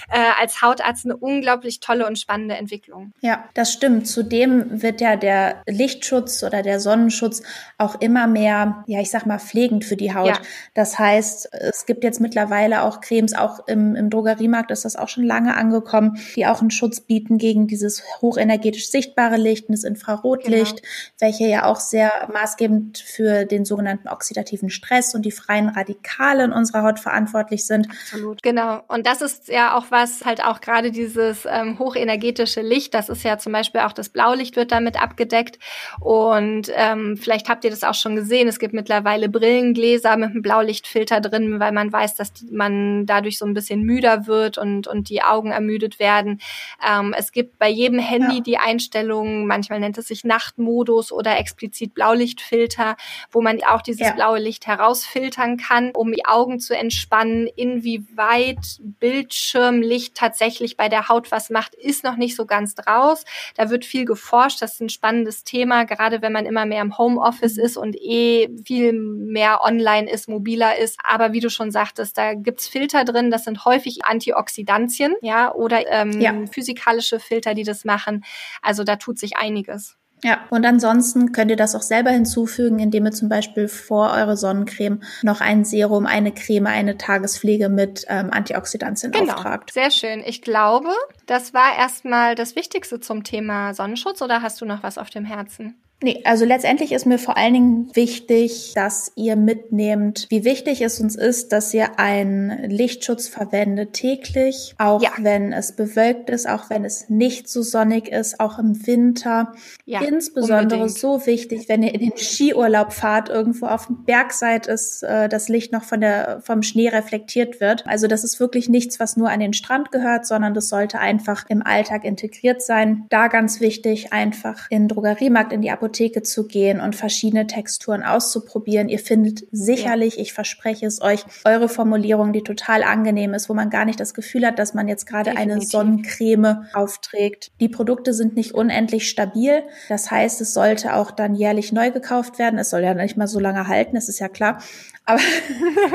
äh, 0.10 0.20
als 0.40 0.62
Hautarzt 0.62 1.06
eine 1.06 1.18
unglaublich 1.18 1.80
tolle 1.80 2.08
und 2.08 2.20
spannende 2.20 2.56
Entwicklung. 2.56 3.14
Ja, 3.22 3.46
das 3.54 3.72
stimmt. 3.72 4.08
Zudem 4.08 4.82
wird 4.82 5.02
ja 5.02 5.16
der 5.16 5.62
Lichtschutz 5.68 6.44
oder 6.44 6.62
der 6.62 6.80
Sonnenschutz 6.80 7.42
auch 7.78 8.00
immer 8.02 8.28
mehr, 8.28 8.84
ja, 8.88 9.02
ich 9.02 9.10
sag 9.10 9.26
mal, 9.26 9.40
pflegend 9.40 9.86
für 9.86 9.96
die 9.96 10.14
Haut. 10.14 10.28
Ja. 10.28 10.38
Das 10.74 11.00
heißt, 11.00 11.50
es 11.54 11.86
gibt 11.86 12.04
jetzt 12.04 12.20
mittlerweile 12.20 12.84
auch 12.84 13.02
Cremes, 13.02 13.34
auch 13.34 13.68
im, 13.68 13.96
im 13.96 14.10
Drogeriemarkt 14.10 14.72
ist 14.72 14.86
das 14.86 14.96
auch 14.96 15.10
schon 15.10 15.24
lange 15.24 15.56
angekommen, 15.56 16.18
die 16.36 16.46
auch 16.46 16.62
einen 16.62 16.72
Schutz 16.72 17.02
bieten 17.02 17.15
gegen 17.24 17.68
dieses 17.68 18.04
hochenergetisch 18.22 18.90
sichtbare 18.90 19.38
Licht, 19.38 19.66
das 19.70 19.84
Infrarotlicht, 19.84 20.78
genau. 20.78 20.94
welche 21.20 21.48
ja 21.48 21.66
auch 21.66 21.80
sehr 21.80 22.12
maßgebend 22.32 22.98
für 22.98 23.46
den 23.46 23.66
sogenannten 23.66 24.08
oxidativen 24.08 24.70
Stress 24.70 25.16
und 25.16 25.24
die 25.24 25.32
freien 25.32 25.70
Radikale 25.70 26.44
in 26.44 26.52
unserer 26.52 26.84
Haut 26.84 27.00
verantwortlich 27.00 27.66
sind. 27.66 27.88
Absolut. 27.90 28.44
Genau. 28.44 28.82
Und 28.88 29.06
das 29.08 29.22
ist 29.22 29.48
ja 29.48 29.78
auch 29.78 29.86
was, 29.90 30.26
halt 30.26 30.44
auch 30.44 30.62
gerade 30.62 30.92
dieses 30.92 31.46
ähm, 31.50 31.80
hochenergetische 31.80 32.62
Licht, 32.62 32.94
das 32.94 33.10
ist 33.10 33.24
ja 33.24 33.38
zum 33.38 33.54
Beispiel 33.54 33.82
auch 33.82 33.94
das 33.94 34.10
Blaulicht 34.10 34.56
wird 34.56 34.72
damit 34.72 35.02
abgedeckt. 35.02 35.60
Und 36.00 36.72
ähm, 36.76 37.18
vielleicht 37.18 37.50
habt 37.50 37.64
ihr 37.64 37.70
das 37.70 37.84
auch 37.84 37.94
schon 37.94 38.16
gesehen, 38.16 38.48
es 38.48 38.60
gibt 38.60 38.74
mittlerweile 38.74 39.30
Brillengläser 39.30 40.18
mit 40.18 40.32
einem 40.32 40.42
Blaulichtfilter 40.42 41.22
drin, 41.22 41.60
weil 41.60 41.72
man 41.72 41.92
weiß, 41.92 42.16
dass 42.16 42.34
die, 42.34 42.52
man 42.52 43.06
dadurch 43.06 43.38
so 43.38 43.46
ein 43.46 43.54
bisschen 43.54 43.82
müder 43.82 44.28
wird 44.28 44.58
und, 44.58 44.88
und 44.88 45.10
die 45.10 45.22
Augen 45.22 45.52
ermüdet 45.52 46.00
werden. 46.00 46.40
Ähm, 46.88 47.05
es 47.14 47.32
gibt 47.32 47.60
bei 47.60 47.70
jedem 47.70 48.00
Handy 48.00 48.38
ja. 48.38 48.42
die 48.42 48.58
Einstellung, 48.58 49.48
manchmal 49.48 49.80
nennt 49.80 49.98
es 49.98 50.08
sich 50.08 50.24
Nachtmodus 50.24 51.12
oder 51.12 51.38
explizit 51.38 51.94
Blaulichtfilter, 51.94 52.96
wo 53.32 53.42
man 53.42 53.62
auch 53.64 53.82
dieses 53.82 54.08
ja. 54.08 54.14
blaue 54.14 54.40
Licht 54.40 54.68
herausfiltern 54.68 55.58
kann, 55.58 55.92
um 55.92 56.12
die 56.12 56.26
Augen 56.26 56.60
zu 56.60 56.76
entspannen. 56.76 57.48
Inwieweit 57.56 58.80
Bildschirmlicht 58.80 60.16
tatsächlich 60.16 60.78
bei 60.78 60.90
der 60.90 61.10
Haut 61.10 61.32
was 61.32 61.50
macht, 61.50 61.76
ist 61.76 62.04
noch 62.04 62.16
nicht 62.16 62.36
so 62.36 62.46
ganz 62.46 62.76
draus. 62.76 63.24
Da 63.56 63.70
wird 63.70 63.86
viel 63.86 64.06
geforscht. 64.06 64.62
Das 64.62 64.76
ist 64.76 64.82
ein 64.82 64.90
spannendes 64.90 65.44
Thema, 65.44 65.86
gerade 65.86 66.22
wenn 66.22 66.34
man 66.34 66.46
immer 66.46 66.66
mehr 66.66 66.82
im 66.82 66.98
Homeoffice 66.98 67.58
ist 67.58 67.78
und 67.78 67.96
eh 67.96 68.50
viel 68.66 68.94
mehr 68.94 69.62
online 69.64 70.10
ist, 70.10 70.28
mobiler 70.30 70.78
ist. 70.78 70.98
Aber 71.04 71.34
wie 71.34 71.40
du 71.40 71.50
schon 71.50 71.72
sagtest, 71.72 72.18
da 72.18 72.34
gibt's 72.34 72.68
Filter 72.68 73.04
drin. 73.04 73.32
Das 73.32 73.44
sind 73.44 73.66
häufig 73.66 74.06
Antioxidantien, 74.06 75.16
ja, 75.22 75.54
oder 75.54 75.88
ähm, 75.92 76.20
ja. 76.22 76.34
physikalische 76.52 76.95
physikalische 76.96 77.20
Filter, 77.20 77.54
die 77.54 77.64
das 77.64 77.86
machen. 77.86 78.24
Also 78.62 78.84
da 78.84 78.96
tut 78.96 79.20
sich 79.20 79.38
einiges. 79.38 79.98
Ja, 80.24 80.40
und 80.50 80.66
ansonsten 80.66 81.34
könnt 81.34 81.52
ihr 81.52 81.58
das 81.58 81.76
auch 81.76 81.82
selber 81.82 82.10
hinzufügen, 82.10 82.80
indem 82.80 83.06
ihr 83.06 83.12
zum 83.12 83.30
Beispiel 83.30 83.68
vor 83.68 84.12
eure 84.14 84.38
Sonnencreme 84.38 85.02
noch 85.22 85.42
ein 85.42 85.66
Serum, 85.66 86.06
eine 86.06 86.32
Creme, 86.32 86.68
eine 86.68 86.98
Tagespflege 86.98 87.70
mit 87.70 88.06
ähm, 88.08 88.32
Antioxidantien 88.32 89.12
genau. 89.12 89.34
auftragt. 89.34 89.74
Sehr 89.74 89.92
schön. 89.92 90.24
Ich 90.26 90.42
glaube, 90.42 90.90
das 91.28 91.54
war 91.54 91.78
erstmal 91.78 92.34
das 92.34 92.56
Wichtigste 92.56 93.00
zum 93.02 93.24
Thema 93.24 93.74
Sonnenschutz 93.74 94.22
oder 94.22 94.42
hast 94.42 94.62
du 94.62 94.66
noch 94.66 94.82
was 94.84 94.98
auf 94.98 95.10
dem 95.10 95.26
Herzen? 95.26 95.76
Nee, 96.04 96.22
also 96.26 96.44
letztendlich 96.44 96.92
ist 96.92 97.06
mir 97.06 97.18
vor 97.18 97.38
allen 97.38 97.54
Dingen 97.54 97.90
wichtig, 97.96 98.74
dass 98.76 99.14
ihr 99.16 99.38
mitnehmt, 99.38 100.28
wie 100.30 100.44
wichtig 100.44 100.82
es 100.82 101.00
uns 101.00 101.16
ist, 101.16 101.54
dass 101.54 101.74
ihr 101.74 102.00
einen 102.00 102.70
Lichtschutz 102.70 103.30
verwendet 103.30 103.94
täglich, 103.94 104.76
auch 104.78 105.02
ja. 105.02 105.12
wenn 105.18 105.54
es 105.54 105.72
bewölkt 105.72 106.30
ist, 106.30 106.50
auch 106.50 106.70
wenn 106.70 106.84
es 106.84 107.10
nicht 107.10 107.48
so 107.48 107.62
sonnig 107.62 108.10
ist, 108.10 108.42
auch 108.42 108.60
im 108.60 108.86
Winter. 108.86 109.54
Ja, 109.86 110.02
Insbesondere 110.02 110.82
unbedingt. 110.82 111.00
so 111.00 111.26
wichtig, 111.26 111.70
wenn 111.70 111.82
ihr 111.82 111.94
in 111.94 112.02
den 112.02 112.18
Skiurlaub 112.18 112.92
fahrt, 112.92 113.30
irgendwo 113.30 113.68
auf 113.68 113.88
dem 113.88 114.04
Berg 114.04 114.34
seid, 114.34 114.68
ist 114.68 115.02
äh, 115.02 115.30
das 115.30 115.48
Licht 115.48 115.72
noch 115.72 115.84
von 115.84 116.02
der, 116.02 116.42
vom 116.44 116.62
Schnee 116.62 116.90
reflektiert 116.90 117.62
wird. 117.62 117.88
Also 117.88 118.08
das 118.08 118.26
ist 118.26 118.42
wirklich 118.42 118.68
nichts, 118.68 119.00
was 119.00 119.16
nur 119.16 119.30
an 119.30 119.40
den 119.40 119.54
Strand 119.54 119.94
gehört, 119.94 120.26
sondern 120.28 120.54
das 120.54 120.68
sollte 120.68 121.00
einfach 121.00 121.46
im 121.48 121.66
Alltag 121.66 122.04
integriert 122.04 122.62
sein. 122.62 123.06
Da 123.10 123.30
ganz 123.30 123.62
wichtig, 123.62 124.12
einfach 124.12 124.68
in 124.70 124.84
den 124.84 124.88
Drogeriemarkt, 124.90 125.54
in 125.54 125.62
die 125.62 125.72
Apotheke 125.72 125.85
Apotheke 125.86 126.24
zu 126.24 126.48
gehen 126.48 126.80
und 126.80 126.96
verschiedene 126.96 127.46
Texturen 127.46 128.02
auszuprobieren. 128.02 128.90
Ihr 128.90 128.98
findet 128.98 129.46
sicherlich, 129.52 130.20
ich 130.20 130.34
verspreche 130.34 130.88
es 130.88 131.00
euch, 131.00 131.24
eure 131.46 131.70
Formulierung, 131.70 132.34
die 132.34 132.42
total 132.42 132.82
angenehm 132.82 133.36
ist, 133.36 133.50
wo 133.50 133.54
man 133.54 133.70
gar 133.70 133.86
nicht 133.86 134.00
das 134.00 134.16
Gefühl 134.16 134.48
hat, 134.48 134.58
dass 134.58 134.74
man 134.74 134.88
jetzt 134.88 135.06
gerade 135.06 135.38
eine 135.38 135.62
Sonnencreme 135.62 136.66
aufträgt. 136.74 137.52
Die 137.60 137.70
Produkte 137.70 138.14
sind 138.14 138.36
nicht 138.36 138.54
unendlich 138.54 139.08
stabil. 139.08 139.62
Das 139.88 140.10
heißt, 140.10 140.42
es 140.42 140.56
sollte 140.56 140.96
auch 140.96 141.12
dann 141.12 141.36
jährlich 141.36 141.72
neu 141.72 141.92
gekauft 141.92 142.40
werden. 142.40 142.58
Es 142.58 142.72
soll 142.72 142.82
ja 142.82 142.96
nicht 142.96 143.16
mal 143.16 143.28
so 143.28 143.40
lange 143.40 143.68
halten, 143.68 143.94
das 143.94 144.10
ist 144.10 144.20
ja 144.20 144.28
klar. 144.28 144.62
Aber, 145.06 145.22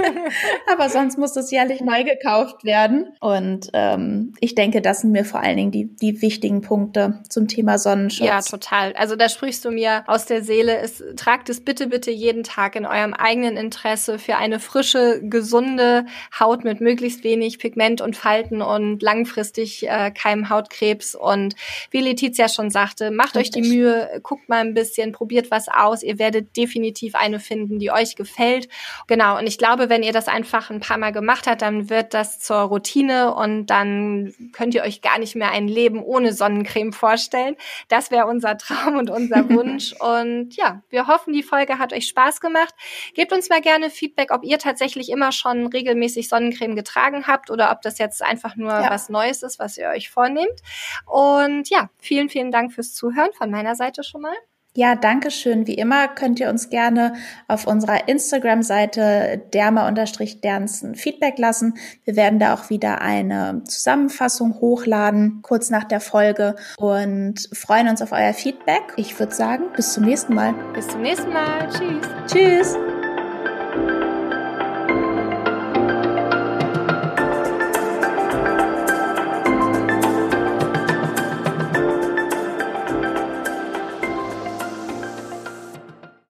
aber 0.73 0.89
sonst 0.89 1.19
muss 1.19 1.33
das 1.33 1.51
jährlich 1.51 1.81
neu 1.81 2.05
gekauft 2.05 2.65
werden. 2.65 3.13
Und 3.21 3.71
ähm, 3.73 4.35
ich 4.41 4.55
denke, 4.55 4.81
das 4.81 5.01
sind 5.01 5.11
mir 5.11 5.25
vor 5.25 5.41
allen 5.41 5.57
Dingen 5.57 5.71
die, 5.73 5.87
die 5.97 6.23
wichtigen 6.23 6.61
Punkte 6.61 7.21
zum 7.29 7.49
Thema 7.49 7.79
Sonnenschutz. 7.79 8.27
Ja, 8.27 8.41
total. 8.41 8.93
Also 8.93 9.17
da 9.17 9.29
sprichst 9.29 9.65
du 9.65 9.73
mir 9.73 10.05
aus 10.07 10.27
der 10.27 10.45
Seele. 10.45 10.79
Es, 10.79 11.03
tragt 11.17 11.49
es 11.49 11.65
bitte, 11.65 11.89
bitte 11.89 12.13
jeden 12.13 12.45
Tag 12.45 12.77
in 12.77 12.87
eurem 12.87 13.13
eigenen 13.13 13.57
Interesse 13.57 14.21
für 14.21 14.37
eine 14.37 14.61
frische, 14.61 15.21
gesunde 15.25 16.07
Haut 16.39 16.63
mit 16.63 16.81
möglichst 16.81 17.25
wenig 17.25 17.59
Pigment 17.59 18.01
und 18.01 18.17
Falten 18.17 18.63
und 18.63 19.03
langfristig 19.03 19.89
äh, 19.89 20.13
keinem 20.13 20.51
Hautkrebs. 20.51 21.17
Und 21.17 21.57
wie 21.91 22.01
Letizia 22.01 22.49
schon 22.49 22.71
sagte, 22.71 23.11
macht 23.11 23.37
Richtig. 23.37 23.63
euch 23.63 23.69
die 23.69 23.77
Mühe, 23.77 24.21
guckt 24.23 24.49
mal 24.49 24.61
ein 24.61 24.75
bisschen, 24.75 25.11
probiert 25.11 25.51
was 25.51 25.67
aus. 25.69 26.05
Ihr 26.05 26.21
werdet 26.21 26.57
definitiv 26.57 27.17
eine 27.17 27.41
finden, 27.41 27.81
die 27.81 27.91
euch 27.91 28.15
gefällt. 28.15 28.69
Genau, 29.07 29.39
und 29.39 29.47
ich 29.47 29.59
glaube, 29.59 29.89
wenn 29.89 30.03
ihr 30.03 30.13
das 30.13 30.29
einfach 30.29 30.71
ein 30.71 30.81
paar 30.81 30.99
Mal 30.99 31.13
gemacht 31.13 31.47
habt, 31.47 31.63
dann 31.63 31.91
wird 31.91 32.15
das 32.15 32.39
zur 32.39 32.59
Routine 32.59 33.35
und 33.35 33.67
dann 33.67 34.35
könnt 34.53 34.75
ihr 34.75 34.83
euch 34.83 35.03
gar 35.03 35.19
nicht 35.19 35.37
mehr 35.37 35.51
ein 35.51 35.69
Leben 35.69 36.03
ohne 36.03 36.33
Sonnencreme 36.33 36.93
vorstellen. 36.93 37.57
Das 37.89 38.11
wäre 38.11 38.27
unser 38.27 38.59
Traum 38.59 38.97
und 38.97 39.11
unser 39.11 39.49
Wunsch. 39.51 39.95
und 39.99 40.57
ja, 40.57 40.83
wir 40.91 41.07
hoffen, 41.07 41.33
die 41.33 41.43
Folge 41.43 41.79
hat 41.79 41.93
euch 41.93 42.07
Spaß 42.09 42.41
gemacht. 42.41 42.75
Gebt 43.15 43.33
uns 43.33 43.49
mal 43.49 43.61
gerne 43.61 43.91
Feedback, 43.91 44.31
ob 44.33 44.45
ihr 44.45 44.59
tatsächlich 44.59 45.11
immer 45.11 45.33
schon 45.33 45.67
regelmäßig 45.67 46.29
Sonnencreme 46.29 46.77
getragen 46.77 47.27
habt 47.27 47.51
oder 47.51 47.73
ob 47.73 47.83
das 47.83 47.99
jetzt 47.99 48.23
einfach 48.23 48.57
nur 48.57 48.71
ja. 48.71 48.91
was 48.91 49.09
Neues 49.09 49.43
ist, 49.43 49.59
was 49.59 49.77
ihr 49.77 49.89
euch 49.89 50.11
vornehmt. 50.11 50.61
Und 51.07 51.69
ja, 51.71 51.91
vielen, 51.99 52.29
vielen 52.29 52.51
Dank 52.51 52.73
fürs 52.73 52.95
Zuhören 52.95 53.33
von 53.33 53.51
meiner 53.51 53.75
Seite 53.75 54.03
schon 54.05 54.23
mal. 54.23 54.35
Ja, 54.75 54.95
danke 54.95 55.33
schön. 55.33 55.67
Wie 55.67 55.75
immer 55.75 56.07
könnt 56.07 56.39
ihr 56.39 56.49
uns 56.49 56.71
gerne 56.71 57.15
auf 57.49 57.67
unserer 57.67 58.09
Instagram-Seite 58.09 59.43
derma-dernsten 59.53 60.95
Feedback 60.95 61.39
lassen. 61.39 61.75
Wir 62.05 62.15
werden 62.15 62.39
da 62.39 62.55
auch 62.55 62.71
wieder 62.71 63.01
eine 63.01 63.63
Zusammenfassung 63.65 64.61
hochladen, 64.61 65.41
kurz 65.43 65.71
nach 65.71 65.85
der 65.85 66.01
Folge 66.01 66.55
und 66.79 67.49
freuen 67.53 67.89
uns 67.89 68.01
auf 68.01 68.13
euer 68.13 68.33
Feedback. 68.33 68.83
Ich 68.97 69.19
würde 69.19 69.35
sagen, 69.35 69.65
bis 69.75 69.93
zum 69.93 70.05
nächsten 70.05 70.35
Mal. 70.35 70.55
Bis 70.73 70.87
zum 70.87 71.03
nächsten 71.03 71.33
Mal. 71.33 71.69
Tschüss. 71.69 72.07
Tschüss. 72.29 72.90